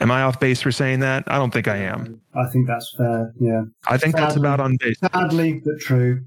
[0.00, 1.24] Am I off base for saying that?
[1.26, 2.20] I don't think I am.
[2.34, 3.32] I think that's fair.
[3.40, 4.98] Yeah, I think that's about on base.
[5.00, 6.22] sadly but true.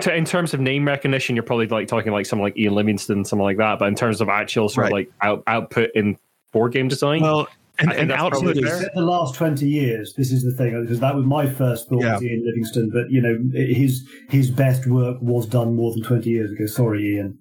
[0.00, 3.24] So in terms of name recognition, you're probably like talking like someone like Ian Livingstone,
[3.24, 3.78] someone like that.
[3.78, 6.18] But in terms of actual sort of like out, output in
[6.52, 7.48] board game design, Well,
[7.78, 11.00] and, I think and that's is, the last 20 years, this is the thing, because
[11.00, 12.20] that was my first thought Yeah.
[12.20, 16.50] Ian Livingstone, but, you know, his his best work was done more than 20 years
[16.52, 16.66] ago.
[16.66, 17.38] Sorry, Ian.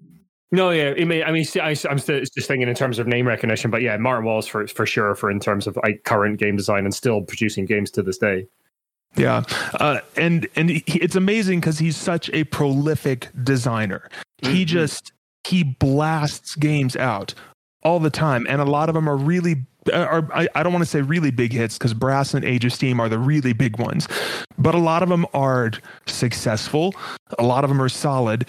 [0.52, 3.08] no, yeah, I mean, I mean, see, I, I'm still just thinking in terms of
[3.08, 6.39] name recognition, but yeah, Martin Wallace for for sure for in terms of like current
[6.39, 8.45] game design and still producing games to this day.
[9.17, 9.43] Yeah,
[9.80, 14.10] uh, and and he, it's amazing because he's such a prolific designer.
[14.39, 14.67] He Mhm.
[14.67, 15.12] just
[15.45, 17.34] he blasts games out
[17.86, 19.65] all the time, and a lot of them are really.
[19.93, 22.74] Are, I, I don't want to say really big hits because Brass and Age of
[22.74, 24.08] Steam are the really big ones,
[24.58, 25.71] but a lot of them are
[26.08, 26.95] successful.
[27.38, 28.48] A lot of them are solid.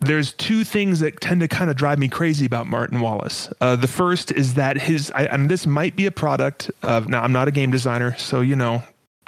[0.00, 3.50] There's two things that tend to kind of drive me crazy about Martin Wallace.
[3.60, 7.06] Uh, the first is that his, I, and this might be a product of.
[7.08, 8.82] Now, I'm not a game designer, so you know,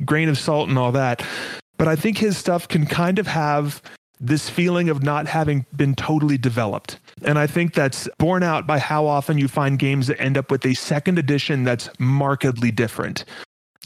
[0.04, 1.22] grain of salt and all that.
[1.76, 3.82] But I think his stuff can kind of have
[4.24, 6.98] this feeling of not having been totally developed.
[7.22, 10.50] And I think that's borne out by how often you find games that end up
[10.50, 13.24] with a second edition that's markedly different.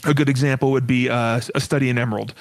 [0.05, 2.33] A good example would be uh, a study in Emerald.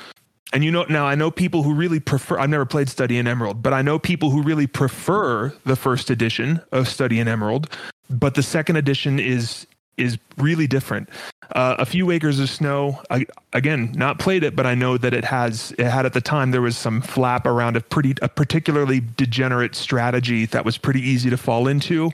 [0.52, 3.26] And you know, now I know people who really prefer, I've never played Study in
[3.26, 7.68] Emerald, but I know people who really prefer the first edition of Study in Emerald,
[8.08, 9.66] but the second edition is
[9.98, 11.08] is really different.
[11.52, 13.00] Uh, a few acres of snow.
[13.10, 15.72] I, again, not played it, but I know that it has.
[15.78, 19.74] It had at the time there was some flap around a pretty, a particularly degenerate
[19.74, 22.10] strategy that was pretty easy to fall into.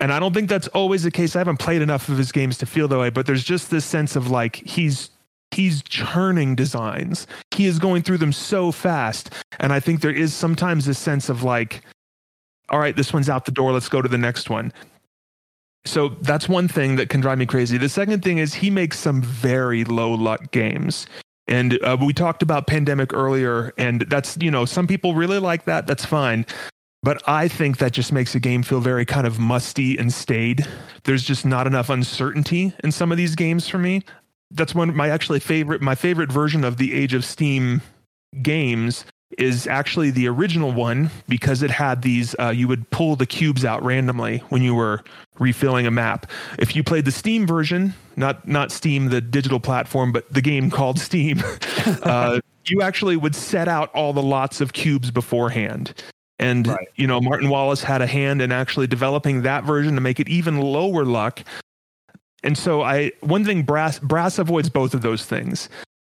[0.00, 1.36] And I don't think that's always the case.
[1.36, 3.84] I haven't played enough of his games to feel that way, but there's just this
[3.84, 5.10] sense of like he's
[5.50, 7.26] he's churning designs.
[7.50, 11.28] He is going through them so fast, and I think there is sometimes this sense
[11.28, 11.82] of like,
[12.70, 13.72] all right, this one's out the door.
[13.72, 14.72] Let's go to the next one.
[15.84, 17.78] So that's one thing that can drive me crazy.
[17.78, 21.06] The second thing is he makes some very low luck games.
[21.48, 25.64] And uh, we talked about pandemic earlier, and that's, you know, some people really like
[25.64, 25.86] that.
[25.86, 26.46] That's fine.
[27.02, 30.66] But I think that just makes a game feel very kind of musty and staid.
[31.04, 34.02] There's just not enough uncertainty in some of these games for me.
[34.50, 37.80] That's one of my actually favorite, my favorite version of the Age of Steam
[38.42, 39.04] games
[39.38, 43.64] is actually the original one because it had these uh, you would pull the cubes
[43.64, 45.02] out randomly when you were
[45.38, 46.26] refilling a map.
[46.58, 50.70] If you played the steam version not not steam the digital platform but the game
[50.70, 51.40] called steam
[52.02, 55.94] uh, you actually would set out all the lots of cubes beforehand.
[56.38, 56.88] And Right.
[56.96, 60.28] you know martin wallace had a hand in actually developing that version to make it
[60.28, 61.42] even lower luck.
[62.42, 65.68] And so i one thing brass brass avoids both of those things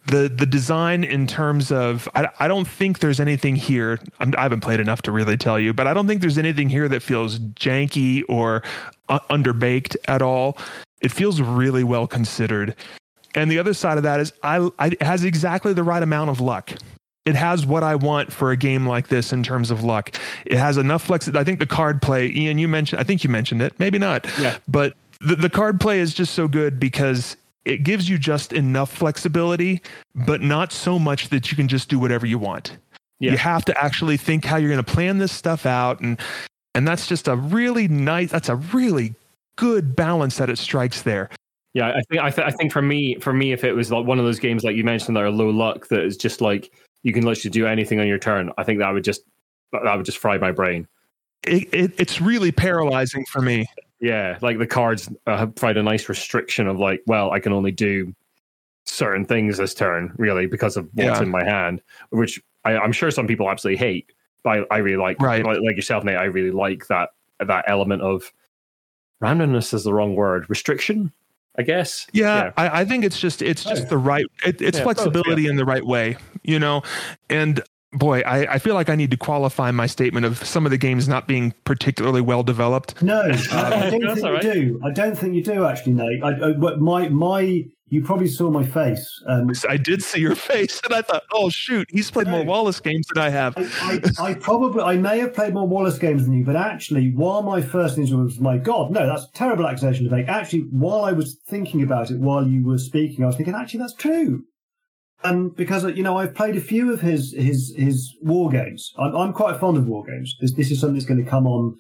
[0.07, 4.43] the the design in terms of I, I don't think there's anything here I'm, I
[4.43, 7.03] haven't played enough to really tell you, but I don't think there's anything here that
[7.03, 8.62] feels janky or
[9.09, 10.59] uh, underbaked at all.
[11.01, 12.75] It feels really well considered.
[13.35, 16.31] And the other side of that is I, I it has exactly the right amount
[16.31, 16.73] of luck.
[17.25, 20.14] It has what I want for a game like this in terms of luck.
[20.45, 21.27] It has enough flex.
[21.29, 23.01] I think the card play, Iain, you mentioned.
[23.01, 23.79] I think you mentioned it.
[23.79, 24.27] Maybe not.
[24.38, 24.59] Yeah.
[24.69, 28.92] But the, the card play is just so good because it gives you just enough
[28.92, 29.81] flexibility,
[30.14, 32.77] but not so much that you can just do whatever you want.
[33.20, 33.33] Yeah.
[33.33, 36.20] You have to actually think how you're going to plan this stuff out, and
[36.74, 38.31] and that's just a really nice.
[38.31, 39.14] That's a really
[39.57, 41.31] good balance that it strikes there.
[41.74, 44.07] Yeah, I think I, th- I think for me, for me, if it was like
[44.07, 46.72] one of those games like you mentioned that are low luck, that is just like
[47.03, 48.53] you can literally do anything on your turn.
[48.59, 49.22] I think that would just
[49.72, 50.87] that would just fry my brain.
[51.44, 53.66] It, it it's really paralyzing for me.
[54.05, 57.73] Yeah, like the cards uh, provide a nice restriction of like, well, I can only
[57.73, 58.14] do
[58.85, 61.23] certain things this turn, really, because of what's Yeah.
[61.23, 64.12] in my hand, which I, I'm sure some people absolutely hate.
[64.43, 65.43] But I, I really like, Right.
[65.43, 66.19] like, like yourself, Nate.
[66.19, 68.31] I really like that that element of
[69.23, 71.11] randomness is the wrong word, restriction,
[71.57, 72.07] I guess.
[72.12, 73.88] Yeah, I, I think it's just it's just Both.
[73.88, 76.83] the right it, it's Yeah, flexibility in the right way, you know.
[77.31, 77.62] And
[77.94, 80.78] boy, I, I feel like I need to qualify my statement of some of the
[80.78, 83.00] games not being particularly well developed.
[83.02, 84.42] No, I, I don't think all you right.
[84.42, 84.80] do.
[84.85, 86.22] I don't think you do actually, Nate.
[86.22, 89.22] I, I, but my my, you probably saw my face.
[89.26, 92.80] Um, I did see your face, and I thought, oh shoot, he's played more Wallace
[92.80, 93.54] games than I have.
[93.57, 97.12] I, I, I probably, I may have played more Wallace games than you, but actually,
[97.12, 100.28] while my first instinct was, my God, no, that's a terrible accusation to make.
[100.28, 103.80] Actually, while I was thinking about it, while you were speaking, I was thinking, actually,
[103.80, 104.44] that's true.
[105.24, 108.92] And because you know, I've played a few of his his his war games.
[108.98, 110.37] I'm, I'm quite fond of war games.
[110.40, 111.76] This, this is something that's going to come on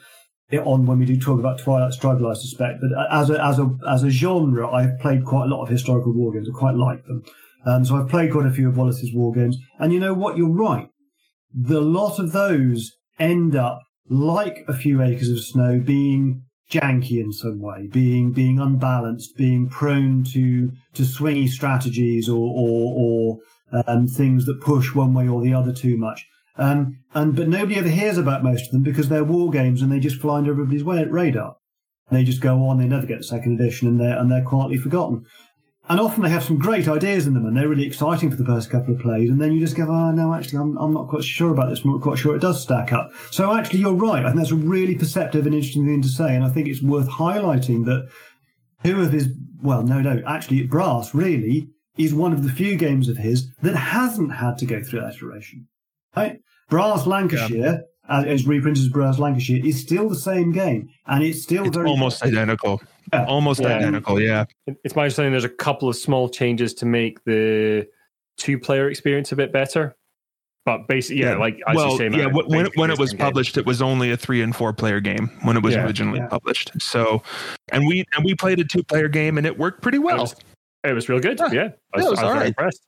[0.52, 2.80] on when we do talk about Twilight Struggle, I suspect.
[2.80, 6.12] But as a as a as a genre, I've played quite a lot of historical
[6.12, 6.48] war games.
[6.48, 7.22] I quite like them.
[7.66, 9.56] Um, so I've played quite a few of Wallace's war games.
[9.78, 10.36] And you know what?
[10.36, 10.88] You're right.
[11.52, 16.42] The lot of those end up like a few acres of snow being
[16.74, 23.38] janky in some way, being being unbalanced, being prone to to swingy strategies or or,
[23.74, 26.26] or um, things that push one way or the other too much.
[26.56, 29.90] Um, and but nobody ever hears about most of them because they're war games and
[29.90, 31.56] they just fly under everybody's radar.
[32.10, 32.78] They just go on.
[32.78, 35.24] They never get the second edition, and they're and they're quietly forgotten.
[35.88, 38.44] And often they have some great ideas in them, and they're really exciting for the
[38.44, 39.28] first couple of plays.
[39.28, 41.84] And then you just go, "Oh no, actually, I'm I'm not quite sure about this.
[41.84, 44.24] I'm not quite sure it does stack up." So actually, you're right.
[44.24, 46.82] I think that's a really perceptive and interesting thing to say, and I think it's
[46.82, 48.08] worth highlighting that
[48.82, 49.28] two of his
[49.64, 53.74] well, no, no, actually, Brass really is one of the few games of his that
[53.74, 55.66] hasn't had to go through that iteration.
[56.16, 56.38] Right?
[56.68, 61.42] Brass Lancashire, uh, as reprinted as Brass Lancashire, is still the same game, and it's
[61.42, 62.82] still It's very almost identical.
[63.12, 63.24] Yeah.
[63.26, 63.76] Almost Yeah.
[63.78, 64.44] identical, yeah.
[64.66, 67.86] It's my understanding there's a couple of small changes to make the
[68.38, 69.94] two player experience a bit better.
[70.66, 72.26] But basically, yeah, like as well, you say, yeah.
[72.28, 73.26] man, When when it was same game.
[73.26, 75.84] published, it was only a three and four player game when it was Yeah.
[75.84, 76.28] originally Yeah.
[76.28, 76.72] published.
[76.80, 77.22] So,
[77.70, 80.20] and we and we played a two player game and it worked pretty well.
[80.20, 80.36] was-
[80.82, 81.38] it was real good.
[81.38, 81.52] Yeah.
[81.52, 82.48] Yeah, I was, Yeah, it was I was very alright.
[82.48, 82.82] impressed.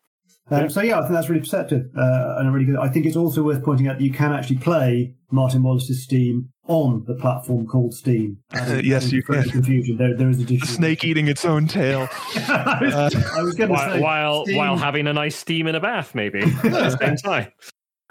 [0.48, 2.76] Um, so yeah, I think that's really perceptive uh, and really good.
[2.76, 6.50] I think it's also worth pointing out that you can actually play Martin Wallace's Steam
[6.68, 8.38] on the platform called Steam.
[8.52, 9.50] Um, Yes, you for the can.
[9.52, 9.96] Confusion.
[9.96, 12.08] There, there is The additional snake eating its own tail.
[12.36, 15.66] I was, I was going to While say while, Steam- while having a nice steam
[15.66, 17.52] in a bath, maybe at the same time.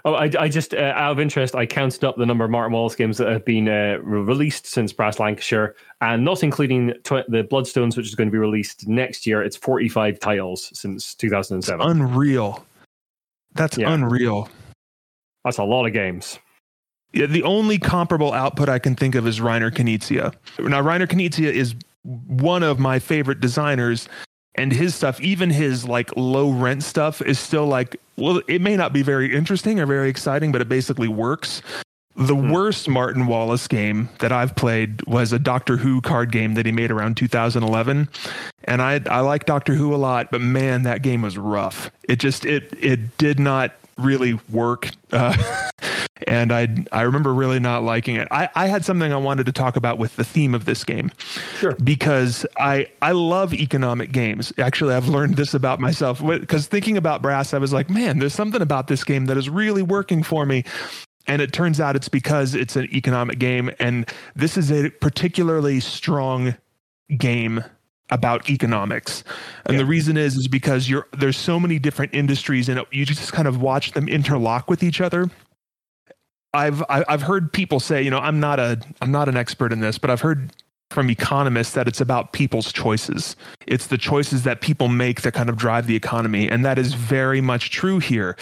[0.08, 2.74] Oh, I, I just uh, out of interest, I counted up the number of Martin
[2.74, 7.48] Wallace games that have been uh, released since Brass Lancashire, and not including tw- the
[7.52, 9.42] Bloodstones, which is going to be released next year.
[9.42, 11.88] It's forty-five titles since two thousand and seven.
[11.90, 12.64] Unreal.
[13.56, 13.94] That's Yeah.
[13.94, 14.48] unreal.
[15.44, 16.38] That's a lot of games.
[17.12, 20.34] Yeah, the only comparable output I can think of is Reiner Knizia.
[20.60, 24.08] Now, Reiner Knizia is one of my favorite designers,
[24.58, 28.76] and his stuff, even his like low rent stuff, is still like, well, it may
[28.76, 31.62] not be very interesting or very exciting, but it basically works.
[32.18, 32.50] The Hmm.
[32.52, 36.72] worst Martin Wallace game that I've played was a Doctor Who card game that he
[36.72, 38.08] made around 2011,
[38.64, 41.92] and I I like Doctor Who a lot, but man, that game was rough.
[42.08, 44.92] It just it it did not really work.
[45.12, 45.36] Uh,
[46.28, 48.28] and I I remember really not liking it.
[48.32, 51.12] I, I had something I wanted to talk about with the theme of this game,
[51.60, 51.76] Sure.
[51.84, 54.54] because I I love economic games.
[54.58, 58.34] Actually, I've learned this about myself because thinking about Brass, I was like, man, there's
[58.34, 60.64] something about this game that is really working for me.
[61.28, 65.80] And it turns out it's because it's an economic game, and this is a particularly
[65.80, 66.56] strong
[67.18, 67.64] game
[68.12, 69.24] about economics.
[69.66, 69.80] And Yeah.
[69.80, 73.48] the reason is is because you're there's so many different industries and you just kind
[73.48, 75.30] of watch them interlock with each other.
[76.56, 79.82] I've I've heard people say, you know, I'm not a I'm not an expert in
[79.82, 80.52] this, but I've heard
[80.90, 83.36] from economists that it's about people's choices.
[83.68, 86.94] It's the choices that people make that kind of drive the economy, and that is
[86.94, 88.38] very much true here.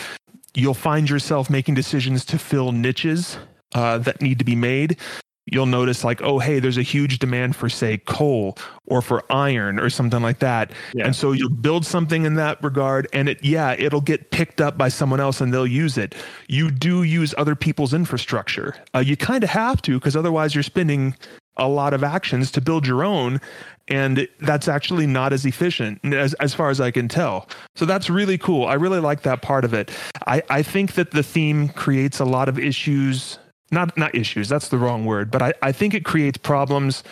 [0.54, 3.38] You'll find yourself making decisions to fill niches
[3.74, 4.98] uh, that need to be made.
[5.46, 9.80] You'll notice, like, oh, hey, there's a huge demand for, say, coal or for iron
[9.80, 10.72] or something like that.
[10.94, 11.06] Yeah.
[11.06, 14.78] And so you'll build something in that regard, and it, yeah, it'll get picked up
[14.78, 16.16] by someone else and they'll use it.
[16.48, 18.76] You do use other people's infrastructure.
[18.96, 21.16] Uh, you kind of have to, because otherwise you're spending
[21.58, 23.40] a lot of actions to build your own
[23.88, 28.10] and that's actually not as efficient as, as far as i can tell so that's
[28.10, 29.92] really cool i really like that part of it
[30.26, 33.38] I, I think that the theme creates a lot of issues
[33.74, 37.04] not not issues that's the wrong word but i, I think it creates problems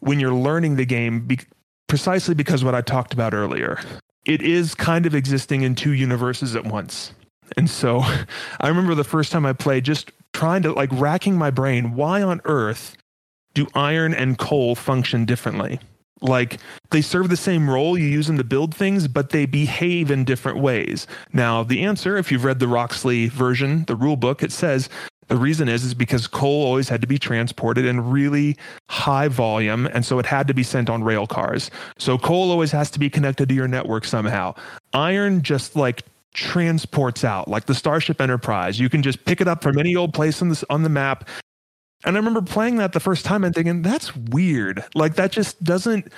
[0.00, 1.40] when you're learning the game be,
[1.88, 3.80] precisely because what i talked about earlier
[4.26, 7.12] it is kind of existing in two universes at once
[7.56, 8.00] and so
[8.60, 12.22] i remember the first time i played just trying to like racking my brain why
[12.22, 12.96] on earth
[13.54, 15.80] do iron and coal function differently?
[16.22, 16.58] Like
[16.90, 20.24] they serve the same role, you use them to build things, but they behave in
[20.24, 21.06] different ways.
[21.32, 24.90] Now, the answer, if you've read the Roxley version, the rule book, it says
[25.30, 28.58] the reason is is because coal always had to be transported in really
[28.90, 31.70] high volume, and so it had to be sent on rail cars.
[31.98, 34.54] So coal always has to be connected to your network somehow.
[34.92, 36.02] Iron just like
[36.34, 38.78] transports out, like the Starship Enterprise.
[38.78, 41.28] You can just pick it up from any old place on this on the map
[42.04, 44.84] and I remember playing that the first time and thinking, that's weird.
[44.94, 46.12] Like that just doesn't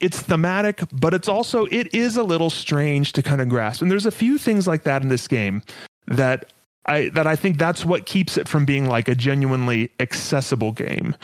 [0.00, 3.82] it's thematic, but it's also it is a little strange to kind of grasp.
[3.82, 5.62] And there's a few things like that in this game
[6.06, 6.52] that
[6.88, 11.14] I that I think that's what keeps it from being like a genuinely accessible game.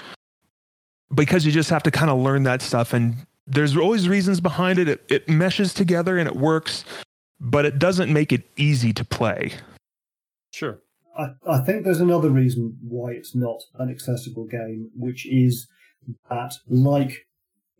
[1.14, 4.78] Because you just have to kind of learn that stuff and there's always reasons behind
[4.78, 4.88] it.
[4.88, 6.84] It it meshes together and it works,
[7.40, 9.52] but it doesn't make it easy to play.
[10.52, 10.78] Sure.
[11.16, 15.68] I, I think there's another reason why it's not an accessible game, which is
[16.28, 17.26] that, like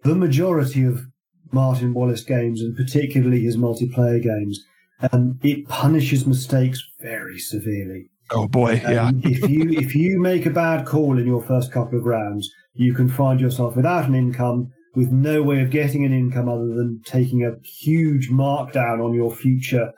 [0.03, 1.07] the majority of
[1.51, 4.65] Martin Wallace games, and particularly his multiplayer games,
[5.13, 8.11] um, it punishes mistakes very severely.
[8.31, 9.07] Oh boy, yeah.
[9.07, 12.51] Um, if you if you make a bad call in your first couple of rounds,
[12.75, 16.67] you can find yourself without an income, with no way of getting an income other
[16.67, 19.93] than taking a huge markdown on your future,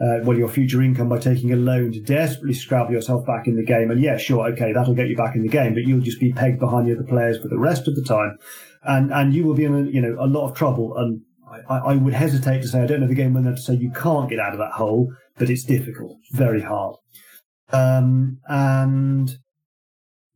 [0.00, 3.56] uh, well, your future income by taking a loan to desperately scrap yourself back in
[3.56, 3.90] the game.
[3.90, 6.32] And yeah, sure, okay, that'll get you back in the game, but you'll just be
[6.32, 8.38] pegged behind the other players for the rest of the time,
[8.84, 10.96] and and you will be in a, you know a lot of trouble.
[10.96, 11.22] And
[11.68, 13.90] I, I would hesitate to say I don't know the game enough to say you
[13.90, 16.96] can't get out of that hole, but it's difficult, very hard.
[17.72, 19.36] Um, and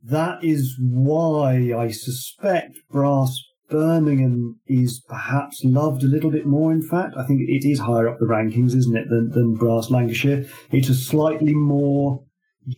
[0.03, 3.39] that is why I suspect Brass
[3.69, 6.73] Birmingham is perhaps loved a little bit more.
[6.73, 9.91] In fact, I think it is higher up the rankings, isn't it, than, than Brass
[9.91, 10.47] Lancashire?
[10.71, 12.23] It's a slightly more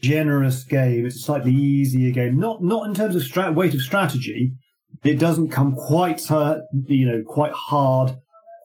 [0.01, 1.07] generous game.
[1.07, 2.39] It's a slightly easier game.
[2.39, 4.53] Not not in terms of weight of strategy.
[5.05, 8.17] It doesn't come quite so you know quite hard,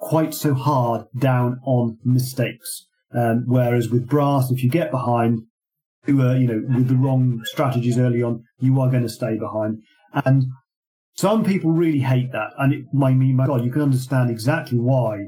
[0.03, 2.87] quite so hard down on mistakes.
[3.13, 5.43] Um, whereas with Brass, if you get behind,
[6.05, 9.81] you know, with the wrong strategies early on, you are going to stay behind.
[10.25, 10.45] And
[11.15, 12.49] some people really hate that.
[12.57, 15.27] And it, I mean, my God, you can understand exactly why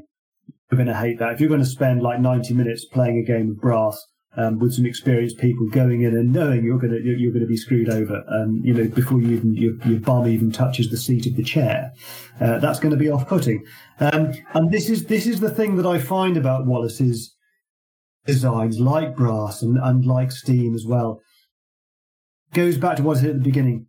[0.70, 1.34] you're going to hate that.
[1.34, 4.04] If you're going to spend like 90 minutes playing a game of brass
[4.38, 7.48] um, with some experienced people going in and knowing you're going to, you're, going to
[7.48, 10.98] be screwed over, um, you know, before you even, your, your bum even touches the
[10.98, 11.92] seat of the chair,
[12.42, 13.64] uh, that's going to be off-putting.
[14.00, 17.36] Um, and this is, this is the thing that I find about Wallace's,
[18.26, 21.22] designs like brass and, and like steam as well
[22.54, 23.86] goes back to what I said at the beginning.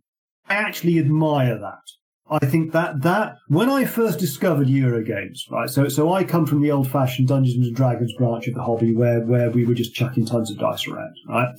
[0.47, 1.81] I actually admire that.
[2.29, 5.69] I think that that when I first discovered Eurogames, right?
[5.69, 8.93] So so I come from the old fashioned Dungeons and Dragons branch of the hobby
[8.93, 11.49] where where we were just chucking tons of dice around, right?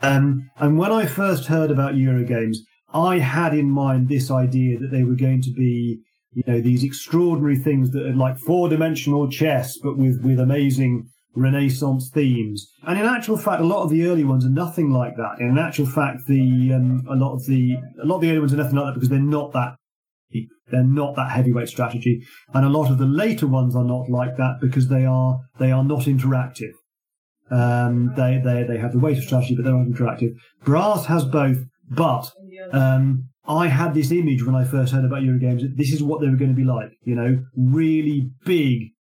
[0.00, 2.56] Um, and when I first heard about Eurogames,
[2.92, 6.00] I had in mind this idea that they were going to be,
[6.32, 11.08] you know, these extraordinary things that are like four dimensional chess, but with with amazing
[11.34, 12.70] Renaissance themes.
[12.86, 15.40] And in actual fact, a lot of the early ones are nothing like that.
[15.40, 18.52] In actual fact, the um, a lot of the a lot of the early ones
[18.52, 19.76] are nothing like that because they're not that.
[20.70, 24.36] They're not that heavyweight strategy, and a lot of the later ones are not like
[24.36, 26.72] that because they are they are not interactive.
[27.50, 30.30] Um, they, they, they have the weight of strategy, but they're not interactive.
[30.64, 31.58] Brass has both,
[31.90, 32.32] but
[32.72, 36.28] um, I had this image when I first heard about Eurogames this is what they
[36.28, 36.92] were going to be like.
[37.02, 38.92] You know, really big,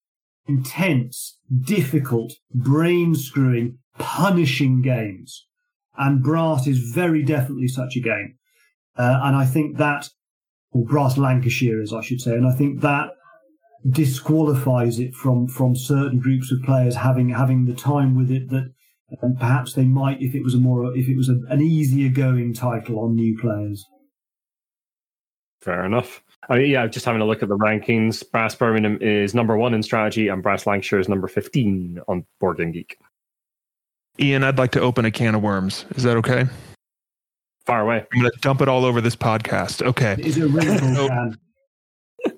[0.46, 5.46] intense, difficult, brain screwing, punishing games.
[5.96, 8.36] And Brass is very definitely such a game.
[8.96, 10.08] Uh, and I think that,
[10.72, 13.10] or Brass Lancashire, as I should say, and I think that
[13.88, 18.70] disqualifies it from from certain groups of players having having the time with it that
[19.22, 22.10] um, perhaps they might if it was a more if it was a, an easier
[22.10, 23.86] going title on new players.
[25.62, 26.22] Fair enough.
[26.48, 28.22] I mean, yeah, just having a look at the rankings.
[28.30, 32.58] Brass Birmingham is number one in strategy, and Brass Lancashire is number fifteen on Board
[32.58, 32.98] Game Geek.
[34.20, 35.86] Iain, I'd like to open a can of worms.
[35.96, 36.44] Is that okay?
[37.66, 38.04] Far away.
[38.12, 39.82] I'm going to dump it all over this podcast.
[39.86, 40.16] Okay.
[40.18, 41.34] Is a really cool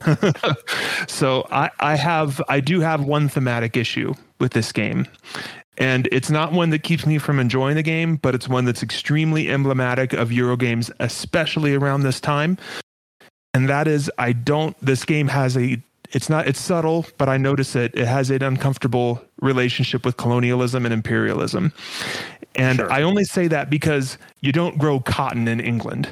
[1.09, 5.07] so I, I have I do have one thematic issue with this game.
[5.79, 8.83] And it's not one that keeps me from enjoying the game, but it's one that's
[8.83, 12.59] extremely emblematic of Eurogames, especially around this time.
[13.55, 15.83] And that is I don't this game has a
[16.13, 17.93] it's not it's subtle, but I notice it.
[17.95, 21.73] It has an uncomfortable relationship with colonialism and imperialism.
[22.55, 22.93] And Sure.
[22.93, 26.09] I only say that because you don't grow cotton in England.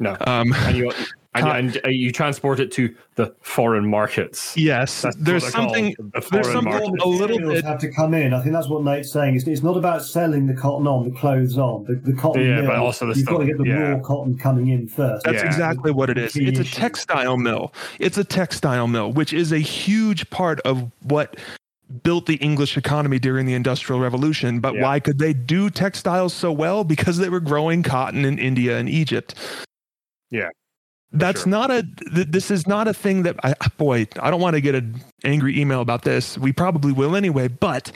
[0.00, 0.92] No, Um, and you
[1.34, 4.56] and, Cot- and, uh, you transport it to the foreign markets.
[4.56, 7.04] yes, That's there's they're called, something the there's foreign something markets.
[7.04, 8.34] a little bit have to come in.
[8.34, 9.36] I think that's what Nate's saying.
[9.36, 12.42] It's, it's not about selling the cotton on, the clothes on, the, the cotton.
[12.42, 13.74] Yeah, mill, but also the you've stuff- got to get the yeah.
[13.90, 15.24] raw cotton coming in first.
[15.24, 15.46] That's Yeah.
[15.46, 16.34] exactly what it is.
[16.34, 17.72] It's a textile mill.
[18.00, 21.36] It's a textile mill, which is a huge part of what
[22.02, 24.58] built the English economy during the Industrial Revolution.
[24.60, 24.82] But Yeah.
[24.82, 26.82] why could they do textiles so well?
[26.82, 29.34] Because they were growing cotton in India and Egypt.
[30.30, 30.48] Yeah,
[31.12, 31.50] That's sure.
[31.50, 31.82] not a.
[32.14, 33.54] Th- this is not a thing that I.
[33.76, 36.38] Boy, I don't want to get an angry email about this.
[36.38, 37.48] We probably will anyway.
[37.48, 37.90] But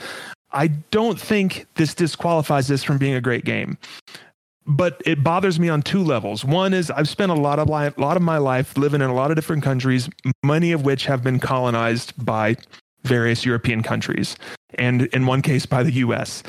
[0.51, 3.77] I don't think this disqualifies this from being a great game.
[4.67, 6.43] But it bothers me on two levels.
[6.43, 9.09] One is I've spent a lot of life, a lot of my life living in
[9.09, 10.09] a lot of different countries,
[10.43, 12.55] many of which have been colonized by
[13.03, 14.35] various European countries,
[14.73, 16.41] and in one case by the U.S.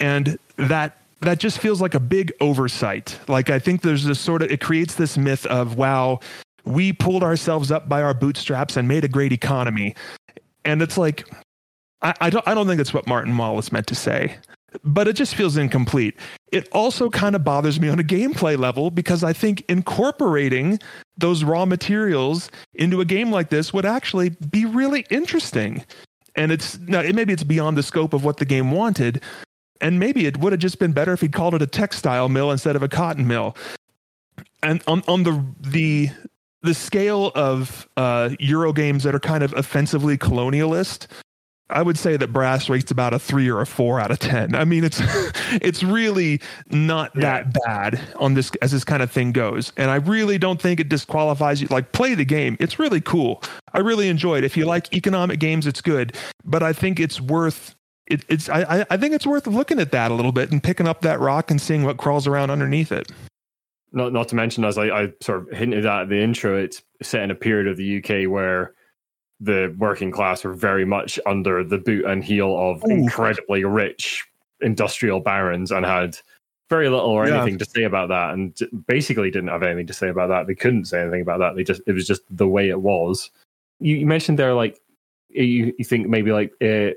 [0.00, 3.18] And that that just feels like a big oversight.
[3.28, 6.20] Like I think there's this sort of it creates this myth of wow,
[6.64, 9.94] we pulled ourselves up by our bootstraps and made a great economy,
[10.64, 11.28] and it's like
[12.02, 14.36] I, I don't I don't think it's what Martin Wallace meant to say,
[14.84, 16.14] but it just feels incomplete.
[16.52, 20.78] It also kind of bothers me on a gameplay level because I think incorporating
[21.16, 25.84] those raw materials into a game like this would actually be really interesting.
[26.36, 29.20] And it's now it maybe it's beyond the scope of what the game wanted,
[29.80, 32.50] and maybe it would have just been better if he'd called it a textile mill
[32.50, 33.56] instead of a cotton mill.
[34.62, 36.10] And on on the the
[36.62, 41.06] the scale of uh, Euro games that are kind of offensively colonialist,
[41.70, 44.54] I would say that Brass rates about a three or a four out of ten.
[44.54, 45.00] I mean, it's
[45.60, 49.96] it's really not that bad on this as this kind of thing goes, and I
[49.96, 51.68] really don't think it disqualifies you.
[51.68, 53.42] Like, play the game; it's really cool.
[53.72, 54.44] I really enjoy it.
[54.44, 56.16] If you like economic games, it's good.
[56.44, 57.74] But I think it's worth
[58.10, 60.86] it, it's I I- think it's worth looking at that a little bit and picking
[60.88, 63.10] up that rock and seeing what crawls around underneath it.
[63.92, 66.82] Not not to mention, as I, I sort of hinted at in the intro, it's
[67.02, 68.74] set in a period of the UK where
[69.40, 72.90] the working class were very much under the boot and heel of Ooh.
[72.90, 74.26] incredibly rich
[74.60, 76.18] industrial barons and had
[76.68, 77.36] very little or Yeah.
[77.36, 78.54] anything to say about that, and
[78.86, 80.46] basically didn't have anything to say about that.
[80.46, 81.54] They couldn't say anything about that.
[81.56, 83.30] They just it was just the way it was.
[83.80, 84.78] You, you mentioned there, like
[85.30, 86.90] you, you think maybe like uh,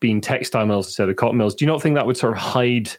[0.00, 1.54] being textile mills instead of cotton mills.
[1.54, 2.90] Do you not think that would sort of hide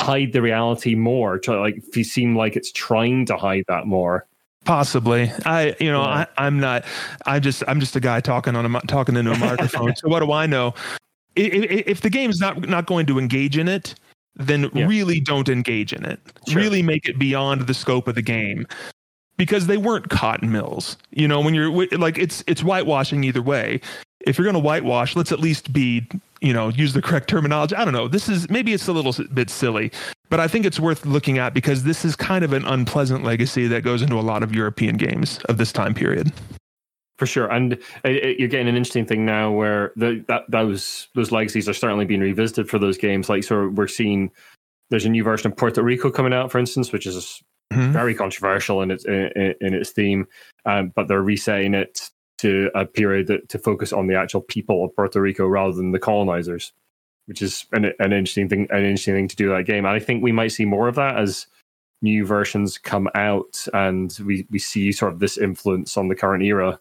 [0.00, 1.38] hide the reality more?
[1.38, 4.26] Try, like if you seem like it's trying to hide that more.
[4.64, 5.30] Possibly.
[5.44, 6.26] I, you know, Yeah.
[6.38, 6.84] I, I'm not.
[7.24, 7.62] I'm just.
[7.68, 9.94] I'm just a guy talking on a talking into a microphone.
[9.96, 10.74] so what do I know?
[11.38, 13.94] I- I- If the game's not not going to engage in it,
[14.34, 14.86] then Yeah.
[14.86, 16.18] really don't engage in it.
[16.48, 16.60] Sure.
[16.60, 18.66] Really make it beyond the scope of the game,
[19.36, 20.96] because they weren't cotton mills.
[21.12, 23.80] You know, when you're like it's it's whitewashing either way.
[24.26, 26.06] If you're going to whitewash, let's at least be,
[26.40, 27.76] you know, use the correct terminology.
[27.76, 28.08] I don't know.
[28.08, 29.92] This is maybe it's a little bit silly,
[30.28, 33.66] but I think it's worth looking at because this is kind of an unpleasant legacy
[33.68, 36.32] that goes into a lot of European games of this time period.
[37.18, 41.08] For sure, and it, it- you're getting an interesting thing now where the, that those
[41.14, 43.28] those legacies are certainly being revisited for those games.
[43.30, 44.30] Like, so we're seeing
[44.90, 47.92] there's a new version of Puerto Rico coming out, for instance, which is Mhm.
[47.92, 50.26] very controversial in its in, in its theme,
[50.66, 54.84] um, but they're resetting it to a period that, to focus on the actual people
[54.84, 56.72] of Puerto Rico rather than the colonizers,
[57.26, 58.66] which is an, an interesting thing.
[58.70, 60.94] An interesting thing to do that game, and I think we might see more of
[60.96, 61.46] that as
[62.02, 66.42] new versions come out, and we we see sort of this influence on the current
[66.42, 66.78] era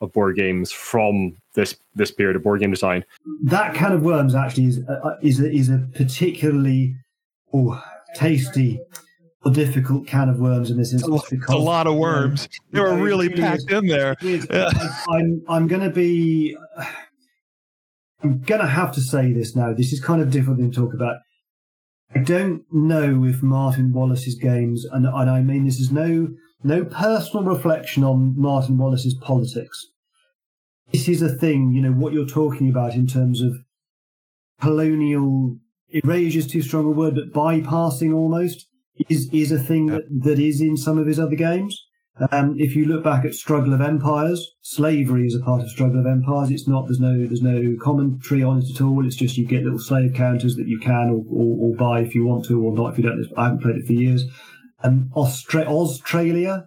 [0.00, 3.04] of board games from this this period of board game design.
[3.44, 6.96] That kind of worms actually is uh, is a, is a particularly
[7.52, 7.82] oh,
[8.14, 8.80] tasty
[9.50, 11.22] difficult can of worms in this instance.
[11.30, 12.48] It's a lot of worms.
[12.72, 14.16] You know, they were really packed in there.
[14.22, 14.70] Yeah.
[15.10, 16.56] I'm I'm going to be.
[18.22, 19.72] I'm going to have to say this now.
[19.72, 21.18] This is kind of different to talk about.
[22.14, 26.28] I don't know if Martin Wallace's games, and, and I mean this is no
[26.62, 29.86] no personal reflection on Martin Wallace's politics.
[30.92, 33.56] This is a thing, you know, what you're talking about in terms of
[34.60, 35.58] colonial
[35.90, 38.66] erasure is too strong a word, but bypassing almost
[39.08, 41.86] is is a thing that, that is in some of his other games.
[42.30, 46.00] Um, if you look back at Struggle of Empires, slavery is a part of Struggle
[46.00, 46.50] of Empires.
[46.50, 49.04] It's not there's no there's no commentary on it at all.
[49.06, 52.14] It's just you get little slave counters that you can or, or, or buy if
[52.14, 53.22] you want to or not if you don't.
[53.36, 54.24] I haven't played it for years.
[54.82, 56.66] Um, Austra- Auztralia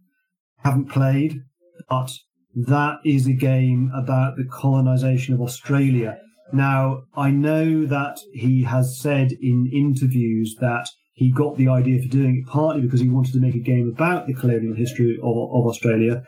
[0.63, 1.41] haven't played,
[1.89, 2.11] but
[2.55, 6.19] that is a game about the colonization of Australia.
[6.53, 10.89] Now I know that he has said in interviews that
[11.19, 13.91] he got the idea for doing it partly because he wanted to make a game
[13.93, 16.23] about the colonial history of, of Australia.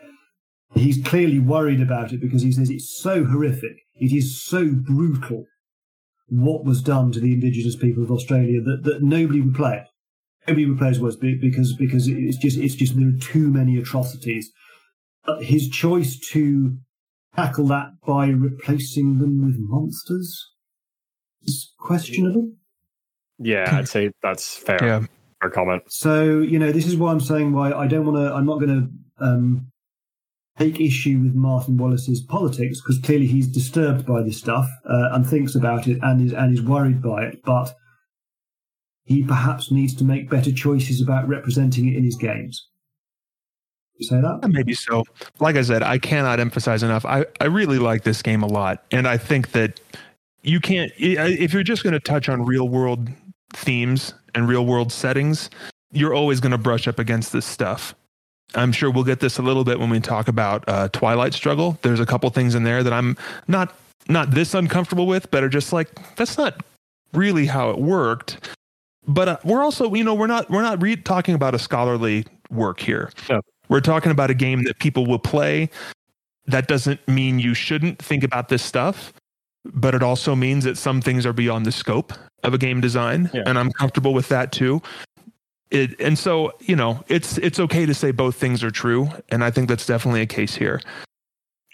[0.74, 5.46] He's clearly worried about it because he says it's so horrific, it is so brutal
[6.28, 9.86] what was done to the indigenous people of Australia that, that nobody would play it.
[10.46, 13.78] Nobody would play his words because because it's just it's just there are too many
[13.78, 14.52] atrocities.
[15.24, 16.76] But his choice to
[17.34, 20.50] tackle that by replacing them with monsters
[21.44, 22.50] is questionable.
[23.42, 24.78] Yeah, I'd say that's fair.
[24.82, 25.06] Yeah.
[25.40, 25.82] Fair comment.
[25.88, 28.34] So you know, this is why I'm saying why I don't want to.
[28.34, 29.66] I'm not going to um,
[30.58, 35.26] take issue with Martin Wallace's politics because clearly he's disturbed by this stuff uh, and
[35.26, 37.40] thinks about it and is and is worried by it.
[37.44, 37.74] But
[39.04, 42.68] he perhaps needs to make better choices about representing it in his games.
[43.98, 44.48] You say that?
[44.48, 45.04] Maybe so.
[45.38, 47.04] Like I said, I cannot emphasize enough.
[47.04, 48.84] I, I really like this game a lot.
[48.90, 49.80] And I think that
[50.42, 53.08] you can't, if you're just going to touch on real world
[53.54, 55.50] themes and real world settings,
[55.92, 57.94] you're always going to brush up against this stuff.
[58.54, 61.78] I'm sure we'll get this a little bit when we talk about uh, Twilight Struggle.
[61.82, 63.16] There's a couple things in there that I'm
[63.48, 63.74] not
[64.08, 66.62] not this uncomfortable with, but are just like that's not
[67.12, 68.52] really how it worked.
[69.06, 72.26] But uh, we're also, you know, we're not we're not re- talking about a scholarly
[72.50, 73.10] work here.
[73.30, 73.40] No.
[73.68, 75.70] We're talking about a game that people will play.
[76.46, 79.12] That doesn't mean you shouldn't think about this stuff,
[79.64, 82.12] but it also means that some things are beyond the scope
[82.42, 83.42] of a game design, Yeah.
[83.46, 84.82] and I'm comfortable with that too.
[85.70, 89.42] It, and so, you know, it's it's okay to say both things are true, and
[89.42, 90.80] I think that's definitely a case here.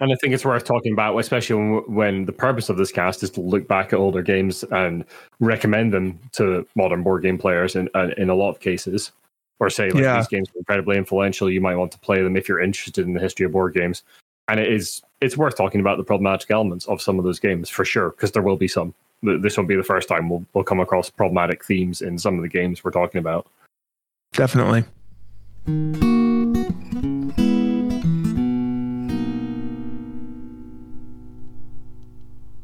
[0.01, 3.25] And I think it's worth talking about, especially when, when the purpose of this cast
[3.25, 5.05] is to look back at older games and
[5.41, 9.11] recommend them to modern board game players in, uh, in a lot of cases.
[9.59, 10.19] Or say, like, Yeah.
[10.19, 11.51] these games are incredibly influential.
[11.51, 14.05] You might want to play them if you're interested in the history of board games.
[14.47, 17.69] And it is it's worth talking about the problematic elements of some of those games
[17.69, 18.95] for sure, because there will be some.
[19.25, 22.37] Th- This won't be the first time we'll, we'll come across problematic themes in some
[22.37, 23.47] of the games we're talking about.
[24.33, 24.85] Definitely.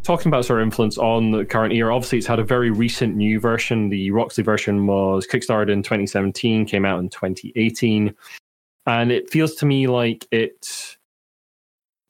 [0.05, 3.17] talking about sort of influence on the current year, obviously it's had a very recent
[3.17, 3.89] new version.
[3.89, 8.15] The Roxley version was kickstarted in 2017, came out in 2018,
[8.87, 10.97] and it feels to me like it.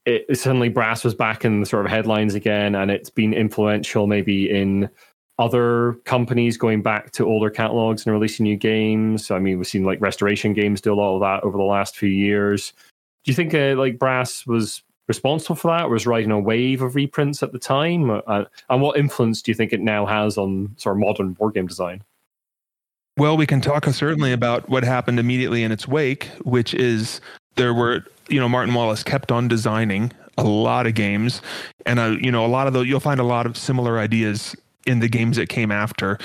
[0.07, 4.07] It suddenly Brass was back in the sort of headlines again, and it's been influential
[4.07, 4.91] maybe in
[5.39, 9.31] other companies going back to older catalogs and releasing new games.
[9.31, 11.97] I mean, we've seen like Restoration Games do a lot of that over the last
[11.97, 12.73] few years.
[13.25, 16.95] Do you think uh, like Brass was responsible for that, was riding a wave of
[16.95, 18.11] reprints at the time?
[18.11, 21.55] Uh, and what influence do you think it now has on sort of modern board
[21.55, 22.03] game design?
[23.17, 27.21] Well, we can talk certainly about what happened immediately in its wake, which is
[27.55, 31.43] there were, you know, Martin Wallace kept on designing a lot of games,
[31.87, 34.57] and uh, you know, a lot of the you'll find a lot of similar ideas
[34.87, 36.19] in the games that came after.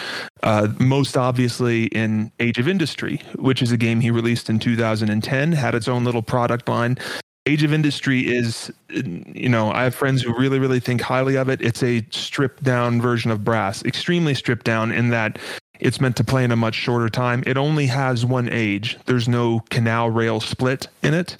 [0.43, 5.51] Uh, most obviously in Age of Industry, which is a game he released in 2010,
[5.53, 6.97] had its own little product line.
[7.45, 11.49] Age of Industry is, you know, I have friends who really, really think highly of
[11.49, 11.61] it.
[11.61, 15.39] It's a stripped down version of Brass, extremely stripped down in that
[15.79, 17.43] it's meant to play in a much shorter time.
[17.47, 18.97] It only has one age.
[19.05, 21.37] There's no canal rail split in it.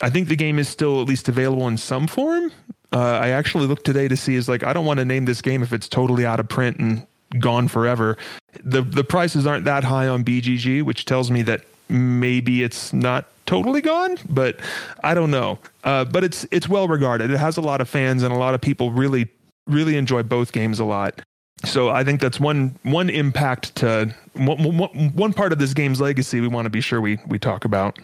[0.00, 2.52] I think the game is still at least available in some form.
[2.92, 5.42] Uh, I actually looked today to see is like I don't want to name this
[5.42, 7.06] game if it's totally out of print and
[7.38, 8.16] gone forever.
[8.64, 13.26] The the prices aren't that high on BGG, which tells me that maybe it's not
[13.46, 14.58] totally gone, but
[15.04, 15.58] I don't know.
[15.84, 17.30] Uh, but it's it's well regarded.
[17.30, 19.28] It has a lot of fans and a lot of people really
[19.66, 21.20] really enjoy both games a lot.
[21.64, 26.00] So I think that's one one impact to one, one, one part of this game's
[26.00, 27.98] legacy we want to be sure we we talk about.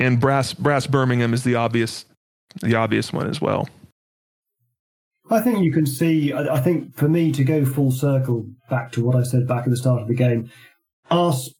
[0.00, 2.06] And Brass Brass Birmingham is the obvious
[2.60, 3.68] the obvious one as well.
[5.30, 6.32] I think you can see.
[6.32, 9.70] I, think for me to go full circle back to what I said back at
[9.70, 10.50] the start of the game,
[11.08, 11.50] Brass,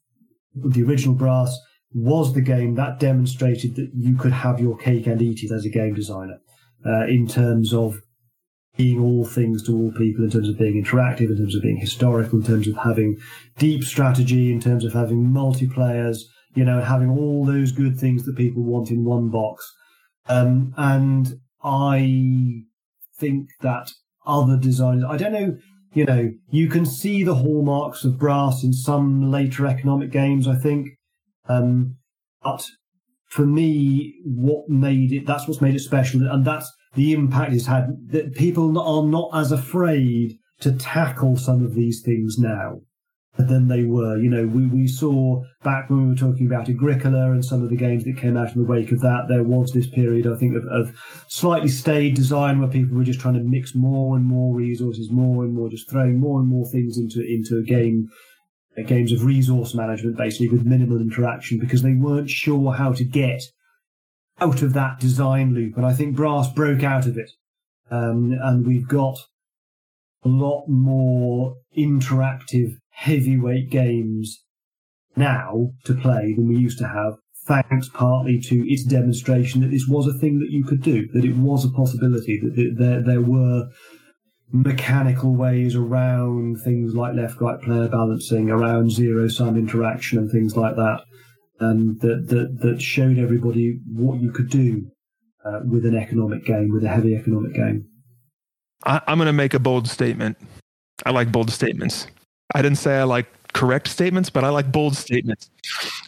[0.56, 1.56] the original Brass,
[1.92, 5.64] was the game that demonstrated that you could have your cake and eat it as
[5.64, 6.40] a game designer
[6.84, 8.00] uh, in terms of
[8.76, 11.76] being all things to all people, in terms of being interactive, in terms of being
[11.76, 13.18] historical, in terms of having
[13.58, 16.22] deep strategy, in terms of having multiplayers,
[16.54, 19.72] you know, having all those good things that people want in one box.
[20.28, 22.62] Um, and I
[23.16, 23.92] think that
[24.26, 25.56] other designers, I don't know,
[25.92, 30.56] you know, you can see the hallmarks of brass in some later economic games, I
[30.56, 30.88] think.
[31.48, 31.96] Um,
[32.42, 32.64] but
[33.26, 36.26] for me, what made it, that's what's made it special.
[36.28, 41.64] And that's the impact it's had that people are not as afraid to tackle some
[41.64, 42.80] of these things now
[43.38, 44.16] than they were.
[44.18, 47.70] You know, we, we saw back when we were talking about Agricola and some of
[47.70, 50.36] the games that came out in the wake of that, there was this period, I
[50.36, 50.96] think, of, of
[51.28, 55.44] slightly staid design where people were just trying to mix more and more resources, more
[55.44, 58.08] and more, just throwing more and more things into, into a game,
[58.86, 63.42] games of resource management, basically, with minimal interaction because they weren't sure how to get
[64.40, 65.76] out of that design loop.
[65.76, 67.30] And I think Brass broke out of it.
[67.90, 69.16] Um, and we've got
[70.24, 74.44] a lot more interactive heavyweight games
[75.16, 77.14] now to play than we used to have,
[77.46, 81.24] thanks partly to its demonstration that this was a thing that you could do, that
[81.24, 83.66] it was a possibility, that there, there were
[84.52, 90.54] mechanical ways around things like left right player balancing, around zero sum interaction and things
[90.54, 91.00] like that,
[91.58, 94.86] and that, that, that showed everybody what you could do
[95.46, 97.86] uh, with an economic game, with a heavy economic game.
[98.84, 100.36] I, I'm going to make a bold statement.
[101.06, 102.06] I like bold statements.
[102.54, 105.50] I didn't say I like correct statements, but I like bold statements.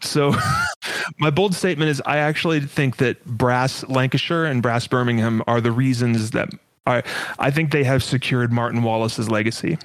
[0.00, 0.34] So
[1.18, 5.72] my bold statement is I actually think that Brass Lancashire and Brass Birmingham are the
[5.72, 6.50] reasons that
[6.86, 7.02] I
[7.38, 9.78] I think they have secured Martin Wallace's legacy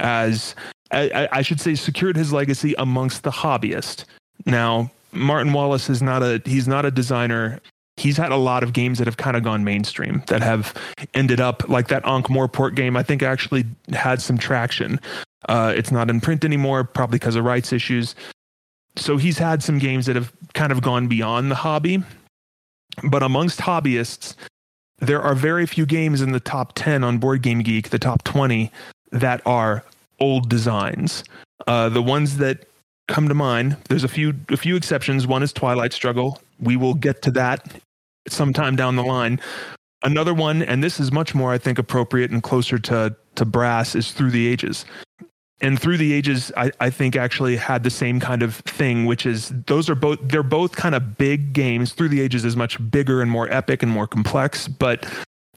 [0.00, 0.54] as
[0.90, 4.04] I, I should say secured his legacy amongst the hobbyist.
[4.46, 7.60] Now, Martin Wallace is not a he's not a designer
[7.96, 10.74] he's had a lot of games that have kind of gone mainstream that have
[11.14, 12.96] ended up like that Ankh Morpork game.
[12.96, 15.00] I think actually had some traction.
[15.48, 18.14] Uh, it's not in print anymore, probably because of rights issues.
[18.96, 22.02] So he's had some games that have kind of gone beyond the hobby.
[23.02, 24.34] But amongst hobbyists,
[24.98, 28.22] there are very few games in the top 10 on Board Game Geek, the top
[28.24, 28.70] 20,
[29.10, 29.84] that are
[30.20, 31.24] old designs.
[31.66, 32.68] Uh, the ones that
[33.08, 35.26] come to mind, there's a few a few exceptions.
[35.26, 36.40] One is Twilight Struggle.
[36.60, 37.80] We will get to that
[38.28, 39.40] sometime down the line.
[40.02, 43.94] Another one, and this is much more, I think, appropriate and closer to to brass,
[43.94, 44.84] is Through the Ages
[45.64, 49.24] and through the ages I, I think actually had the same kind of thing which
[49.24, 51.94] is those are both they're both kind of big games.
[51.94, 55.06] Through the ages is much bigger and more epic and more complex but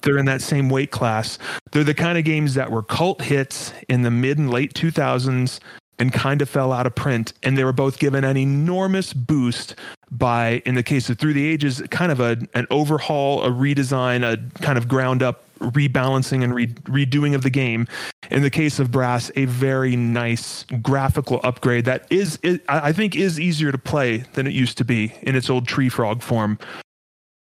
[0.03, 1.37] they're in that same weight class.
[1.71, 5.59] They're the kind of games that were cult hits in the mid and late 2000s
[5.99, 9.75] and kind of fell out of print and they were both given an enormous boost
[10.09, 14.23] by in the case of through the ages kind of a, an overhaul a redesign
[14.23, 17.87] a kind of ground up rebalancing and re- redoing of the game.
[18.29, 23.15] In the case of Brass, a very nice graphical upgrade that is, is, I think,
[23.15, 26.59] is easier to play than it used to be in its old Treefrog form.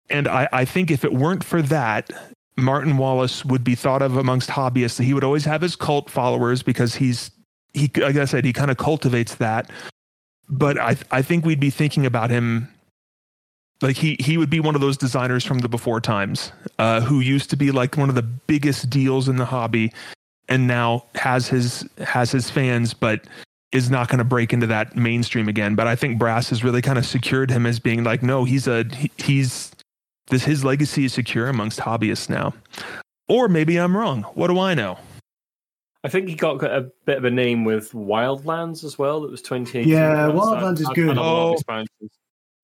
[0.09, 2.11] And I, I think if it weren't for that,
[2.57, 5.03] Martin Wallace would be thought of amongst hobbyists.
[5.03, 7.31] He would always have his cult followers because he's
[7.73, 9.69] he, like I said, he kind of cultivates that.
[10.47, 12.69] But I, I think we'd be thinking about him
[13.85, 17.19] like he he would be one of those designers from the before times uh, who
[17.19, 19.93] used to be like one of the biggest deals in the hobby
[20.49, 23.27] and now has his has his fans but
[23.71, 26.81] is not going to break into that mainstream again but i think brass has really
[26.81, 29.71] kind of secured him as being like no he's a he, he's
[30.27, 32.53] this his legacy is secure amongst hobbyists now
[33.27, 34.97] or maybe i'm wrong what do i know
[36.03, 39.21] I think he got a bit of a name with Wildlands as well.
[39.21, 39.91] That was 2018.
[39.91, 41.17] Yeah, Wildlands is good.
[41.17, 41.57] Oh.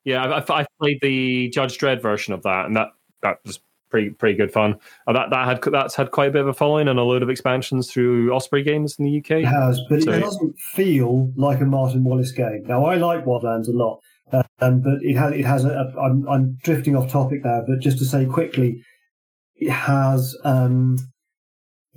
[0.04, 2.90] Yeah, I, I, played the Judge Dredd version of that, and that
[3.22, 3.60] that was
[3.92, 4.80] pretty pretty good fun.
[5.06, 7.22] Uh, that that had that's had quite a bit of a following and a load
[7.22, 9.44] of expansions through Osprey Games in the UK.
[9.44, 12.64] It has, but so, it doesn't feel like a Martin Wallace game.
[12.66, 14.00] Now, I like Wildlands a lot,
[14.32, 15.70] um, but it has it has a.
[15.70, 18.82] a I'm, I'm drifting off topic now, but just to say quickly,
[19.58, 20.98] it has um,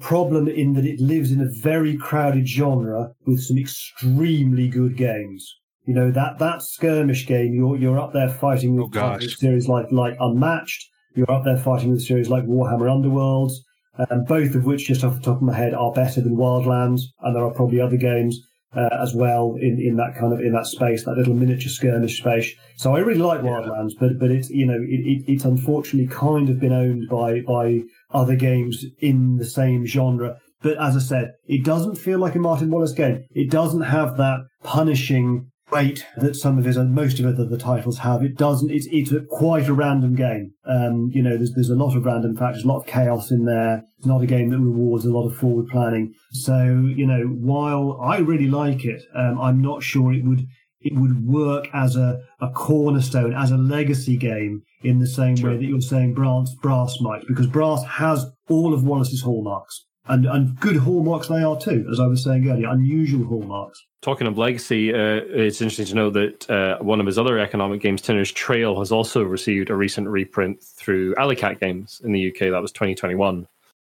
[0.01, 5.61] problem in that it lives in a very crowded genre with some extremely good games.
[5.85, 7.55] You know that that skirmish game.
[7.55, 10.89] You're you're up there fighting with oh, series like like Unmatched.
[11.15, 13.53] You're up there fighting with series like Warhammer Underworlds,
[13.99, 17.03] um, both of which, just off the top of my head, are better than Wildlands.
[17.21, 18.41] And there are probably other games
[18.77, 22.19] uh, as well in, in that kind of in that space, that little miniature skirmish
[22.19, 22.53] space.
[22.77, 26.49] So I really like Wildlands, but but it's you know it, it, it's unfortunately kind
[26.49, 30.39] of been owned by by other games in the same genre.
[30.63, 33.25] But as I said, it doesn't feel like a Martin Wallace game.
[33.33, 37.59] It doesn't have that punishing weight that some of his and most of the, the
[37.59, 38.23] titles have.
[38.23, 38.71] It doesn't.
[38.71, 40.53] It's it's a, quite a random game.
[40.65, 43.45] Um, you know, there's there's a lot of random factors, a lot of chaos in
[43.45, 43.83] there.
[43.99, 46.15] It's not a game that rewards a lot of forward planning.
[46.33, 46.65] So
[46.97, 50.47] you know, while I really like it, um, I'm not sure it would
[50.81, 55.57] it would work as a, a cornerstone, as a legacy game in the same way
[55.57, 59.87] that you're saying Brass, Brass might, because Brass has all of Wallace's hallmarks.
[60.07, 63.85] And, and good hallmarks they are too, as I was saying earlier, unusual hallmarks.
[64.03, 67.81] Talking of legacy, uh, it's interesting to know that uh, one of his other economic
[67.81, 72.29] games, Tinner's Trail, has also received a recent reprint through Alley Cat Games in the
[72.29, 72.51] UK.
[72.51, 73.47] That was 2021.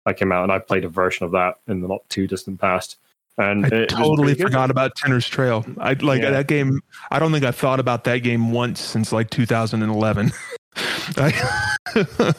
[0.06, 2.60] That came out, and I played a version of that in the not too distant
[2.60, 2.98] past.
[3.38, 4.44] And I it totally pretty good.
[4.48, 5.66] forgot about Tinner's Trail.
[5.80, 6.32] I like Yeah.
[6.32, 6.82] that game.
[7.10, 10.34] I don't think I've thought about that game once since like 2011.
[11.18, 12.34] I,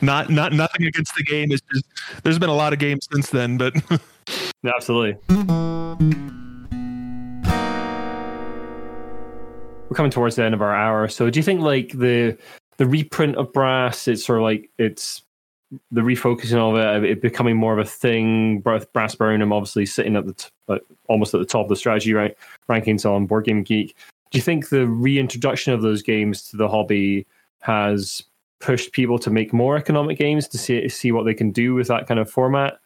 [0.00, 1.52] not not nothing against the game.
[1.52, 1.84] It's just
[2.22, 3.74] there's been a lot of games since then, but
[4.64, 5.18] Absolutely.
[9.88, 11.08] We're coming towards the end of our hour.
[11.08, 12.36] So do you think like the
[12.76, 15.22] the reprint of Brass, it's sort of like it's
[15.90, 18.60] the refocusing of it, it becoming more of a thing.
[18.60, 22.14] Brass Burnham obviously sitting at the t- like, almost at the top of the strategy
[22.14, 22.36] rank,
[22.68, 23.94] rankings on Board Game Geek.
[24.30, 27.26] Do you think the reintroduction of those games to the hobby
[27.60, 28.22] has
[28.60, 31.88] pushed people to make more economic games to see see what they can do with
[31.88, 32.78] that kind of format?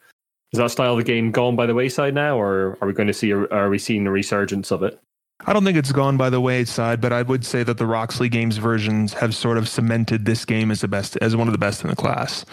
[0.51, 3.13] Is that style of game gone by the wayside now, or are we going to
[3.13, 3.33] see?
[3.33, 4.99] Are we seeing a resurgence of it?
[5.45, 7.01] I don't think it's gone by the wayside.
[7.01, 10.71] But I would say that the Roxley Games versions have sort of cemented this game
[10.71, 12.45] as the best, as one of the best in the class.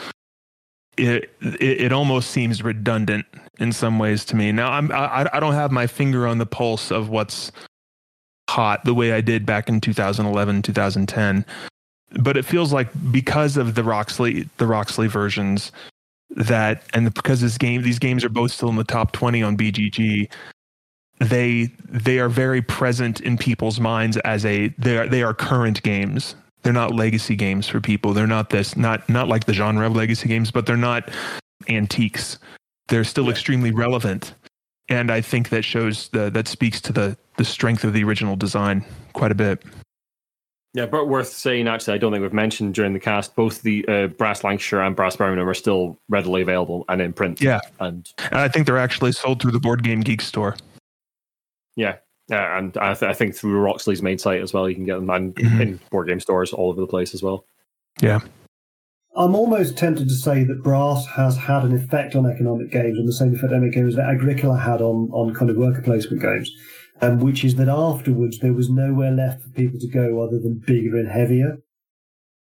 [0.97, 3.27] It it, it almost seems redundant
[3.59, 4.51] in some ways to me.
[4.51, 7.53] Now I'm I, I don't have my finger on the pulse of what's
[8.49, 11.45] hot the way I did back in 2011 2010
[12.13, 15.73] but it feels like because of the Roxley the Roxley versions
[16.31, 19.57] that and because this game these games are both still in the top 20 on
[19.57, 20.29] BGG
[21.21, 25.83] they they are very present in people's minds as a they are they are current
[25.83, 26.35] games.
[26.63, 28.13] They're not legacy games for people.
[28.13, 31.11] They're not this not not like the genre of legacy games but they're not
[31.69, 32.39] antiques.
[32.89, 34.35] They're still extremely relevant.
[34.89, 38.35] And I think that shows the that speaks to the the strength of the original
[38.35, 39.63] design quite a bit
[40.73, 43.85] Yeah, but worth saying actually, I don't think we've mentioned during the cast both the
[43.89, 47.41] uh, Brass Lancashire and Brass Birmingham are still readily available and in print.
[47.41, 47.59] Yeah.
[47.81, 50.57] and and I think they're actually sold through the board game geek store
[51.77, 51.97] yeah,
[52.29, 54.97] yeah, and I, th- I think through Roxley's main site as well, you can get
[54.97, 55.61] them and Mhm.
[55.61, 57.45] in board game stores all over the place as well.
[58.01, 58.21] yeah
[59.17, 63.09] I'm almost tempted to say that Brass has had an effect on economic games, and
[63.09, 66.23] the same effect on economic games that Agricola had on, on kind of worker placement
[66.23, 66.49] games,
[67.01, 70.63] um, which is that afterwards there was nowhere left for people to go other than
[70.67, 71.59] bigger and heavier,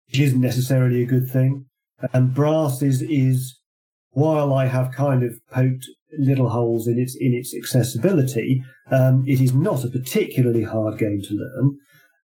[0.08, 1.66] which isn't necessarily a good thing.
[2.12, 3.58] And Brass is, is
[4.10, 5.86] while I have kind of poked
[6.18, 11.22] little holes in its in its accessibility, um, it is not a particularly hard game
[11.22, 11.78] to learn.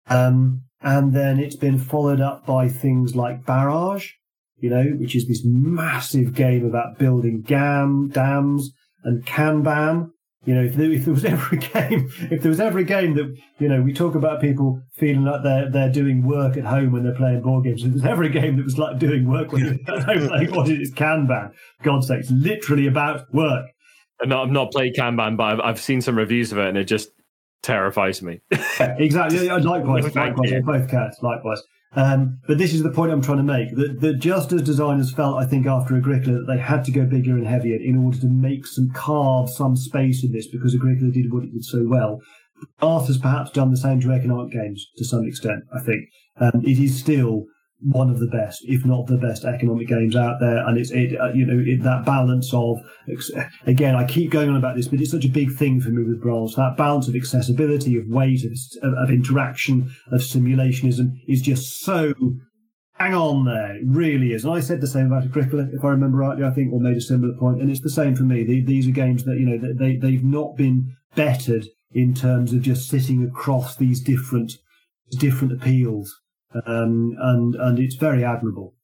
[0.07, 4.11] Um, and then it's been followed up by things like Barrage,
[4.59, 8.71] you know, which is this massive game about building gam, dams
[9.03, 10.11] and Kanban.
[10.47, 12.85] You know, if there, if there was ever a game, if there was ever a
[12.85, 16.65] game that, you know, we talk about people feeling like they're, they're doing work at
[16.65, 17.83] home when they're playing board games.
[17.83, 20.29] If there was ever a game that was like doing work when you're at home
[20.29, 21.53] playing what it is Kanban.
[21.83, 23.67] God's sake, it's literally about work.
[24.21, 26.85] And I've not played Kanban, but I've, I've seen some reviews of it, and it
[26.85, 27.11] just
[27.63, 28.41] terrifies me.
[28.79, 29.49] Exactly.
[29.49, 31.63] Likewise, likewise both cats, likewise.
[31.97, 35.13] Um, but this is the point I'm trying to make that, that just as designers
[35.13, 38.19] felt, I think, after Agricola, that they had to go bigger and heavier in order
[38.21, 41.85] to make some carve some space in this because Agricola did what it did so
[41.87, 42.21] well.
[42.81, 45.65] Arthur's perhaps done the same to economic games to some extent.
[45.75, 46.09] I think
[46.41, 47.45] um, it is still
[47.85, 51.21] one of the best, if not the best, economic games out there, and it's it
[51.21, 52.79] uh, you know it, that balance of
[53.67, 56.03] again I keep going on about this, but it's such a big thing for me
[56.03, 56.55] with Brass.
[56.55, 62.15] That balance of accessibility, of weight, of, of, interaction, of simulationism is just so
[62.95, 63.77] hang on there.
[63.77, 64.45] It really is.
[64.45, 66.97] And I said the same about Agricola, if I remember rightly, I think, or made
[66.97, 67.61] a similar point.
[67.61, 68.45] And it's the same for me.
[68.45, 72.63] The, these are games that, you know, they, they've not been bettered in terms of
[72.63, 74.53] just sitting across these different,
[75.19, 76.15] different appeals.
[76.67, 78.75] Um, and, and it's very admirable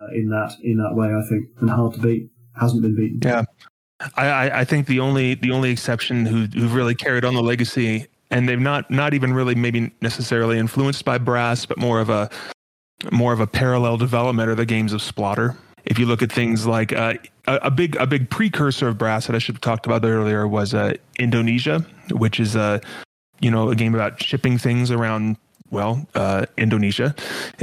[0.00, 2.30] uh, in that, in that way, I think, and hard to beat.
[2.60, 3.20] Hasn't been beaten.
[3.24, 3.44] Yeah,
[4.16, 8.06] I, I, think the only the only exception who who've really carried on the legacy,
[8.30, 12.30] and they've not not even really maybe necessarily influenced by brass, but more of a
[13.12, 15.56] more of a parallel development are the games of Splotter.
[15.84, 17.14] If you look at things like uh,
[17.46, 20.46] a, a big a big precursor of brass that I should have talked about earlier
[20.46, 22.80] was uh, Indonesia, which is a
[23.40, 25.36] you know a game about shipping things around
[25.74, 27.14] well, uh, Indonesia.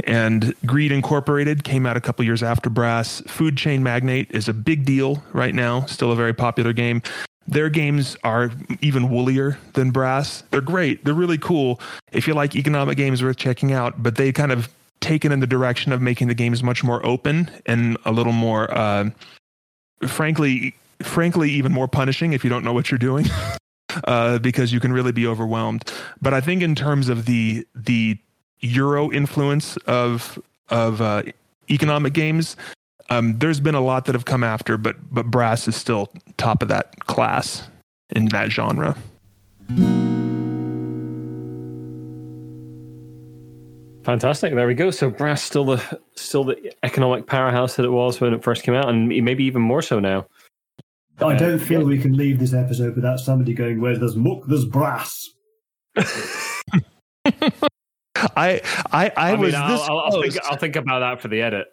[0.04, 3.22] And Greed Incorporated came out a couple years after Brass.
[3.26, 7.02] Food Chain Magnate is a big deal right now, still a very popular game.
[7.48, 10.44] Their games are even woolier than Brass.
[10.50, 11.04] They're great.
[11.04, 11.80] They're really cool.
[12.12, 14.00] If you like economic games, worth checking out.
[14.00, 14.68] But they kind of
[15.00, 18.72] taken in the direction of making the games much more open and a little more,
[18.72, 19.10] uh,
[20.06, 23.26] frankly, frankly, even more punishing if you don't know what you're doing.
[24.04, 25.90] uh, because you can really be overwhelmed.
[26.20, 28.18] But I think in terms of the the
[28.60, 31.22] Euro influence of of uh,
[31.70, 32.56] economic games,
[33.10, 36.62] um, there's been a lot that have come after, but but Brass is still top
[36.62, 37.68] of that class
[38.10, 38.96] in that genre.
[44.04, 44.54] Fantastic.
[44.54, 44.90] There we go.
[44.90, 48.74] So Brass still the still the economic powerhouse that it was when it first came
[48.74, 50.26] out, and maybe even more so now.
[51.20, 54.64] I don't feel we can leave this episode without somebody going, "Where there's muck, there's
[54.64, 55.28] brass."
[58.36, 58.60] I I,
[58.92, 61.66] I, I was mean, this I'll, I'll, think, I'll think about that for the edit.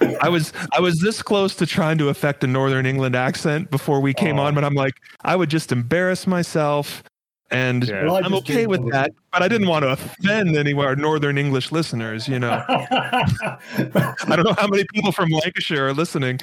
[0.20, 4.00] I was I was this close to trying to affect a Northern England accent before
[4.00, 4.44] we came Oh.
[4.44, 4.94] on, but I'm like,
[5.24, 7.02] I would just embarrass myself,
[7.50, 8.04] and Yeah.
[8.04, 8.90] Well, I I'm okay with one.
[8.90, 9.12] that.
[9.32, 12.28] But I didn't want to offend any of our Northern English listeners.
[12.28, 13.56] You know, I
[14.28, 16.38] don't know how many people from Lancashire are listening.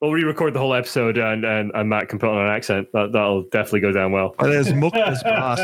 [0.00, 2.88] We'll re-record the whole episode, uh, and, and, and Matt can put on an accent.
[2.92, 4.34] That that'll definitely go down well.
[4.38, 5.60] But as muck as brass.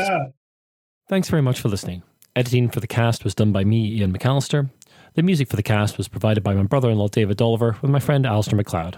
[1.07, 2.03] Thanks very much for listening.
[2.35, 4.69] Editing for the cast was done by me, Iain McAllister.
[5.13, 7.89] The music for the cast was provided by my brother in law, David Dolliver, with
[7.91, 8.95] my friend Alistair McLeod.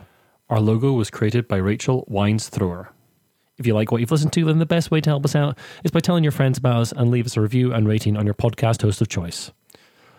[0.50, 2.92] Our logo was created by Rachel Wines Thrower.
[3.60, 5.58] If you like what you've listened to, then the best way to help us out
[5.84, 8.26] is by telling your friends about us and leave us a review and rating on
[8.26, 9.52] your podcast host of choice.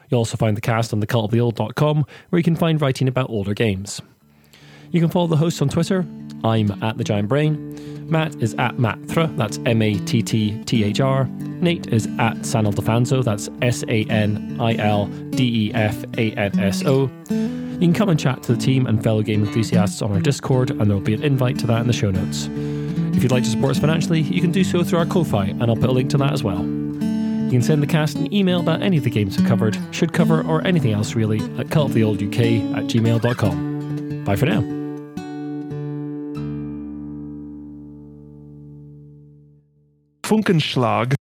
[0.08, 4.00] You'll also find the cast on thecultoftheold.com, where you can find writing about older games.
[4.90, 6.06] You can follow the hosts on Twitter.
[6.44, 8.08] I'm at the Giant Brain.
[8.08, 11.24] Matt is at Matt Thr, that's M A T T T H R.
[11.24, 16.32] Nate is at Sanil Defanso, that's S A N I L D E F A
[16.32, 17.10] N S O.
[17.30, 20.70] You can come and chat to the team and fellow game enthusiasts on our Discord,
[20.70, 22.48] and there will be an invite to that in the show notes.
[23.16, 25.64] If you'd like to support us financially, you can do so through our Ko-Fi, and
[25.64, 26.58] I'll put a link to that as well.
[26.58, 30.12] You can send the cast an email about any of the games we've covered, should
[30.12, 34.24] cover, or anything else really at cultoftheolduk at gmail.com.
[34.24, 34.77] Bye for now.
[40.28, 41.14] Funkenschlag.